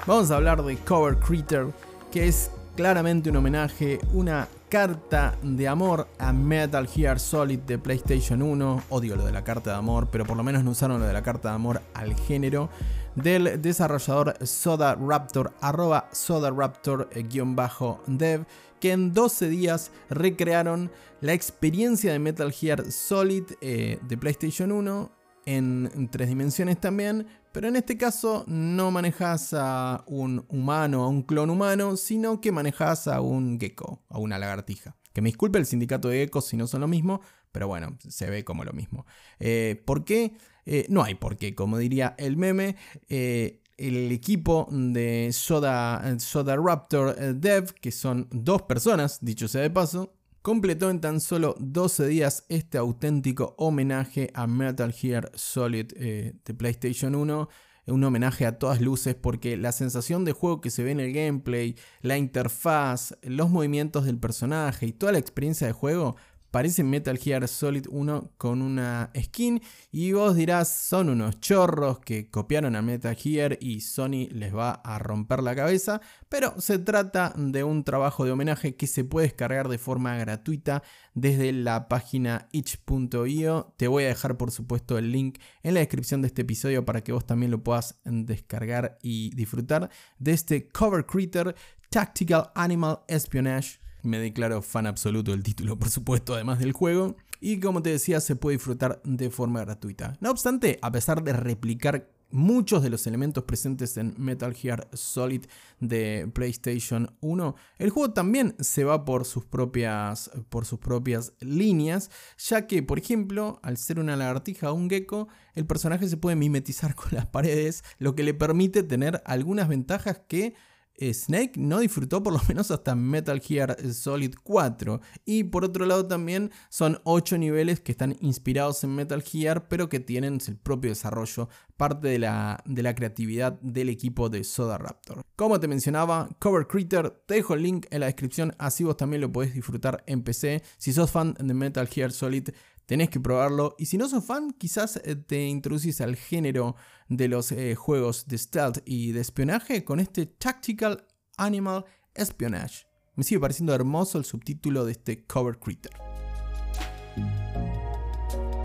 Vamos 0.06 0.30
a 0.30 0.37
hablar 0.37 0.62
de 0.62 0.76
Cover 0.76 1.16
Creator, 1.16 1.72
que 2.11 2.28
es 2.28 2.50
claramente 2.76 3.30
un 3.30 3.37
homenaje, 3.37 3.99
una 4.12 4.46
carta 4.73 5.38
de 5.43 5.69
amor 5.69 6.09
a 6.19 6.33
Metal 6.33 6.88
Gear 6.88 7.21
Solid 7.21 7.59
de 7.59 7.76
PlayStation 7.79 8.41
1. 8.41 8.85
Odio 8.88 9.17
lo 9.17 9.26
de 9.26 9.31
la 9.31 9.45
carta 9.45 9.73
de 9.73 9.76
amor, 9.76 10.09
pero 10.11 10.25
por 10.25 10.35
lo 10.35 10.43
menos 10.43 10.64
no 10.64 10.71
usaron 10.71 10.99
lo 10.99 11.07
de 11.07 11.12
la 11.12 11.23
carta 11.23 11.50
de 11.50 11.57
amor 11.57 11.83
al 11.93 12.14
género. 12.14 12.71
Del 13.14 13.61
desarrollador 13.61 14.35
Soda 14.47 14.95
Raptor, 14.95 15.52
arroba 15.61 16.09
Soda 16.12 16.50
Raptor-dev, 16.50 18.47
que 18.81 18.93
en 18.93 19.12
12 19.12 19.49
días 19.50 19.91
recrearon 20.09 20.91
la 21.21 21.35
experiencia 21.35 22.11
de 22.11 22.18
Metal 22.18 22.51
Gear 22.51 22.90
Solid 22.90 23.44
eh, 23.61 23.99
de 24.09 24.16
PlayStation 24.16 24.73
1 24.73 25.12
en 25.44 26.09
tres 26.11 26.29
dimensiones 26.29 26.81
también, 26.81 27.27
pero 27.53 27.69
en 27.69 27.77
este 27.77 27.97
caso 27.97 28.45
no 28.47 28.91
manejas 28.91 29.55
a 29.55 30.05
un 30.07 30.45
humano, 30.49 31.05
a 31.05 31.09
un 31.09 31.23
clon 31.23 31.51
humano, 31.51 31.97
sino 31.97 32.41
que 32.41 32.53
manejas 32.53 33.07
a 33.09 33.21
un 33.21 33.61
gecko, 33.61 34.03
a 34.09 34.19
una 34.19 34.38
lagartija. 34.38 34.97
Que 35.12 35.21
me 35.21 35.29
disculpe 35.29 35.59
el 35.59 35.67
sindicato 35.67 36.09
de 36.09 36.19
geckos 36.19 36.47
si 36.47 36.57
no 36.57 36.67
son 36.67 36.81
lo 36.81 36.88
mismo, 36.88 37.21
pero 37.53 37.69
bueno, 37.69 37.99
se 38.09 38.31
ve 38.31 38.45
como 38.45 38.65
lo 38.65 38.73
mismo. 38.73 39.07
Eh, 39.38 39.83
¿Por 39.85 40.05
qué? 40.05 40.35
Eh, 40.65 40.87
no 40.88 41.03
hay 41.03 41.15
por 41.15 41.37
qué, 41.37 41.55
como 41.55 41.79
diría 41.79 42.15
el 42.19 42.37
meme. 42.37 42.77
Eh, 43.09 43.61
el 43.77 44.11
equipo 44.12 44.69
de 44.71 45.31
Soda, 45.33 46.19
Soda 46.19 46.57
Raptor 46.57 47.17
Dev, 47.35 47.75
que 47.75 47.91
son 47.91 48.29
dos 48.31 48.62
personas, 48.62 49.19
dicho 49.23 49.49
sea 49.49 49.62
de 49.62 49.71
paso, 49.71 50.15
completó 50.42 50.90
en 50.90 51.00
tan 51.00 51.20
solo 51.20 51.55
12 51.61 52.07
días 52.09 52.44
este 52.48 52.76
auténtico 52.76 53.55
homenaje 53.59 54.31
a 54.35 54.48
Metal 54.48 54.92
Gear 54.92 55.31
Solid 55.35 55.92
eh, 55.96 56.35
de 56.44 56.55
PlayStation 56.55 57.14
1. 57.14 57.48
Un 57.85 58.05
homenaje 58.05 58.46
a 58.46 58.59
todas 58.59 58.81
luces 58.81 59.16
porque 59.16 59.57
la 59.57 59.72
sensación 59.72 60.24
de 60.24 60.33
juego 60.33 60.61
que 60.61 60.70
se 60.70 60.85
ve 60.85 60.92
en 60.92 61.00
el 61.00 61.12
gameplay, 61.12 61.76
la 62.00 62.16
interfaz, 62.16 63.16
los 63.22 63.50
movimientos 63.50 64.05
del 64.05 64.18
personaje 64.18 64.87
y 64.87 64.92
toda 64.92 65.12
la 65.12 65.18
experiencia 65.18 65.66
de 65.66 65.72
juego 65.72 66.16
parece 66.53 66.85
Metal 66.85 67.19
Gear 67.19 67.49
Solid 67.49 67.87
1 67.88 68.35
con 68.37 68.62
una 68.62 69.11
skin 69.19 69.61
y 69.91 70.12
vos 70.12 70.37
dirás 70.37 70.69
son 70.69 71.09
unos 71.09 71.41
chorros 71.41 71.99
que 72.01 72.31
copiaron 72.31 72.77
a 72.77 72.83
Metal 72.83 73.17
Gear 73.17 73.57
y 73.61 73.81
Sony 73.81 74.29
les 74.31 74.55
va 74.55 74.73
a 74.73 74.99
romper 74.99 75.43
la 75.43 75.57
cabeza, 75.57 76.03
pero 76.29 76.61
se 76.61 76.79
trata 76.79 77.33
de 77.37 77.65
un 77.65 77.85
trabajo 77.85 78.25
de 78.25 78.33
homenaje 78.33 78.77
que 78.77 78.87
se 78.87 79.03
puede 79.03 79.29
descargar 79.29 79.69
de 79.69 79.79
forma 79.79 80.15
gratuita 80.17 80.83
desde 81.15 81.53
la 81.53 81.88
página 81.88 82.49
itch.io. 82.53 83.75
Te 83.79 83.88
voy 83.88 84.05
a 84.05 84.09
dejar 84.09 84.37
por 84.37 84.51
supuesto 84.51 84.99
el 84.99 85.11
link 85.11 85.38
en 85.62 85.73
la 85.73 85.81
descripción 85.81 86.21
de 86.21 86.29
este 86.29 86.43
episodio 86.43 86.85
para 86.85 87.03
que 87.03 87.12
vos 87.12 87.27
también 87.27 87.51
lo 87.51 87.65
puedas 87.65 87.99
descargar 88.05 88.99
y 89.03 89.35
disfrutar 89.35 89.88
de 90.19 90.33
este 90.33 90.69
Cover 90.69 91.07
Creator 91.07 91.55
Tactical 91.88 92.51
Animal 92.55 93.01
Espionage 93.09 93.82
me 94.03 94.19
declaro 94.19 94.62
fan 94.62 94.87
absoluto 94.87 95.31
del 95.31 95.43
título, 95.43 95.79
por 95.79 95.91
supuesto, 95.91 96.35
además 96.35 96.59
del 96.59 96.73
juego. 96.73 97.17
Y 97.41 97.59
como 97.59 97.83
te 97.83 97.91
decía, 97.91 98.21
se 98.21 98.37
puede 98.37 98.57
disfrutar 98.57 99.01
de 99.05 99.31
forma 99.31 99.61
gratuita. 99.61 100.17
No 100.21 100.31
obstante, 100.31 100.79
a 100.81 100.93
pesar 100.93 101.25
de 101.25 101.33
replicar 101.33 102.09
muchos 102.33 102.83
de 102.83 102.91
los 102.91 103.07
elementos 103.07 103.45
presentes 103.45 103.97
en 103.97 104.15
Metal 104.17 104.55
Gear 104.55 104.88
Solid 104.93 105.45
de 105.81 106.29
PlayStation 106.33 107.15
1, 107.21 107.55
el 107.79 107.91
juego 107.91 108.12
también 108.12 108.57
se 108.59 108.85
va 108.85 109.05
por 109.05 109.25
sus 109.25 109.45
propias, 109.45 110.31
por 110.49 110.65
sus 110.65 110.79
propias 110.79 111.35
líneas, 111.41 112.11
ya 112.38 112.67
que, 112.67 112.83
por 112.83 112.99
ejemplo, 112.99 113.61
al 113.62 113.77
ser 113.77 114.01
una 114.01 114.17
lagartija 114.17 114.73
o 114.73 114.75
un 114.75 114.88
gecko, 114.88 115.29
el 115.55 115.67
personaje 115.67 116.09
se 116.09 116.17
puede 116.17 116.37
mimetizar 116.37 116.95
con 116.97 117.11
las 117.12 117.27
paredes, 117.27 117.85
lo 117.99 118.15
que 118.15 118.23
le 118.23 118.35
permite 118.35 118.83
tener 118.83 119.23
algunas 119.27 119.69
ventajas 119.69 120.21
que 120.27 120.55
Snake 120.98 121.52
no 121.57 121.81
disfrutó 121.81 122.22
por 122.22 122.33
lo 122.33 122.40
menos 122.48 122.70
hasta 122.70 122.94
Metal 122.94 123.40
Gear 123.40 123.76
Solid 123.92 124.35
4. 124.42 125.00
Y 125.24 125.44
por 125.44 125.64
otro 125.64 125.87
lado 125.87 126.07
también 126.07 126.50
son 126.68 127.00
8 127.05 127.38
niveles 127.38 127.81
que 127.81 127.92
están 127.92 128.16
inspirados 128.20 128.85
en 128.85 128.94
Metal 128.94 129.22
Gear, 129.22 129.68
pero 129.68 129.88
que 129.88 130.00
tienen 130.00 130.38
el 130.46 130.57
propio 130.57 130.90
desarrollo, 130.90 131.48
parte 131.76 132.09
de 132.09 132.18
la, 132.18 132.62
de 132.66 132.83
la 132.83 132.94
creatividad 132.94 133.59
del 133.61 133.88
equipo 133.88 134.28
de 134.28 134.44
Soda 134.44 134.78
Raptor. 134.78 135.22
Como 135.37 135.59
te 135.59 135.68
mencionaba, 135.68 136.28
Cover 136.38 136.66
Creator, 136.66 137.24
te 137.26 137.35
dejo 137.35 137.55
el 137.55 137.62
link 137.62 137.87
en 137.90 138.00
la 138.00 138.07
descripción, 138.07 138.55
así 138.59 138.85
vos 138.85 138.96
también 138.96 139.20
lo 139.20 139.33
podés 139.33 139.55
disfrutar 139.55 140.05
en 140.07 140.22
PC. 140.22 140.62
Si 140.78 140.92
sos 140.92 141.11
fan 141.11 141.35
de 141.38 141.55
Metal 141.55 141.87
Gear 141.88 142.12
Solid, 142.12 142.50
tenés 142.87 143.11
que 143.11 143.21
probarlo. 143.21 143.75
Y 143.79 143.87
si 143.87 143.99
no 143.99 144.09
sos 144.09 144.25
fan, 144.25 144.53
quizás 144.53 145.01
eh, 145.05 145.16
te 145.16 145.47
introduces 145.47 146.01
al 146.01 146.16
género 146.16 146.77
de 147.09 147.29
los 147.29 147.53
eh, 147.53 147.75
juegos 147.75 148.27
de 148.27 148.38
stealth 148.38 148.79
y 148.85 149.12
de 149.12 149.21
espionaje 149.21 149.85
con 149.85 150.01
este 150.01 150.27
Tactical 150.27 151.07
Animal 151.37 151.85
Espionage. 152.14 152.87
Me 153.14 153.25
sigue 153.25 153.40
pareciendo 153.40 153.75
hermoso 153.75 154.18
el 154.18 154.25
subtítulo 154.25 154.85
de 154.85 154.92
este 154.92 155.25
Cover 155.27 155.59
Creator. 155.59 156.12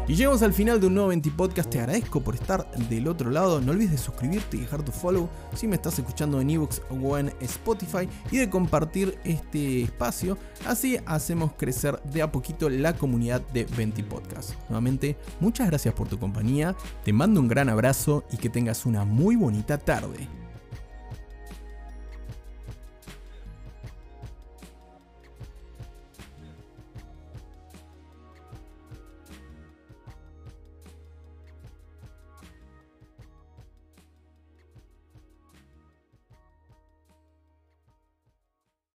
Y 0.09 0.15
llegamos 0.15 0.41
al 0.41 0.53
final 0.53 0.79
de 0.79 0.87
un 0.87 0.93
nuevo 0.93 1.09
20 1.09 1.31
Podcast. 1.31 1.69
Te 1.69 1.79
agradezco 1.79 2.21
por 2.21 2.35
estar 2.35 2.71
del 2.87 3.09
otro 3.09 3.29
lado. 3.29 3.59
No 3.59 3.73
olvides 3.73 3.91
de 3.91 3.97
suscribirte 3.97 4.55
y 4.55 4.61
dejar 4.61 4.81
tu 4.81 4.93
follow 4.93 5.27
si 5.53 5.67
me 5.67 5.75
estás 5.75 5.99
escuchando 5.99 6.39
en 6.39 6.49
ebooks 6.49 6.81
o 6.89 7.17
en 7.17 7.33
Spotify. 7.41 8.07
Y 8.31 8.37
de 8.37 8.49
compartir 8.49 9.19
este 9.25 9.81
espacio. 9.81 10.37
Así 10.65 10.97
hacemos 11.05 11.51
crecer 11.57 12.01
de 12.03 12.21
a 12.21 12.31
poquito 12.31 12.69
la 12.69 12.95
comunidad 12.95 13.41
de 13.49 13.65
20 13.65 14.01
Podcast. 14.05 14.51
Nuevamente, 14.69 15.17
muchas 15.41 15.67
gracias 15.67 15.93
por 15.93 16.07
tu 16.07 16.17
compañía. 16.17 16.73
Te 17.03 17.11
mando 17.11 17.41
un 17.41 17.49
gran 17.49 17.67
abrazo 17.67 18.23
y 18.31 18.37
que 18.37 18.49
tengas 18.49 18.85
una 18.85 19.03
muy 19.03 19.35
bonita 19.35 19.77
tarde. 19.77 20.29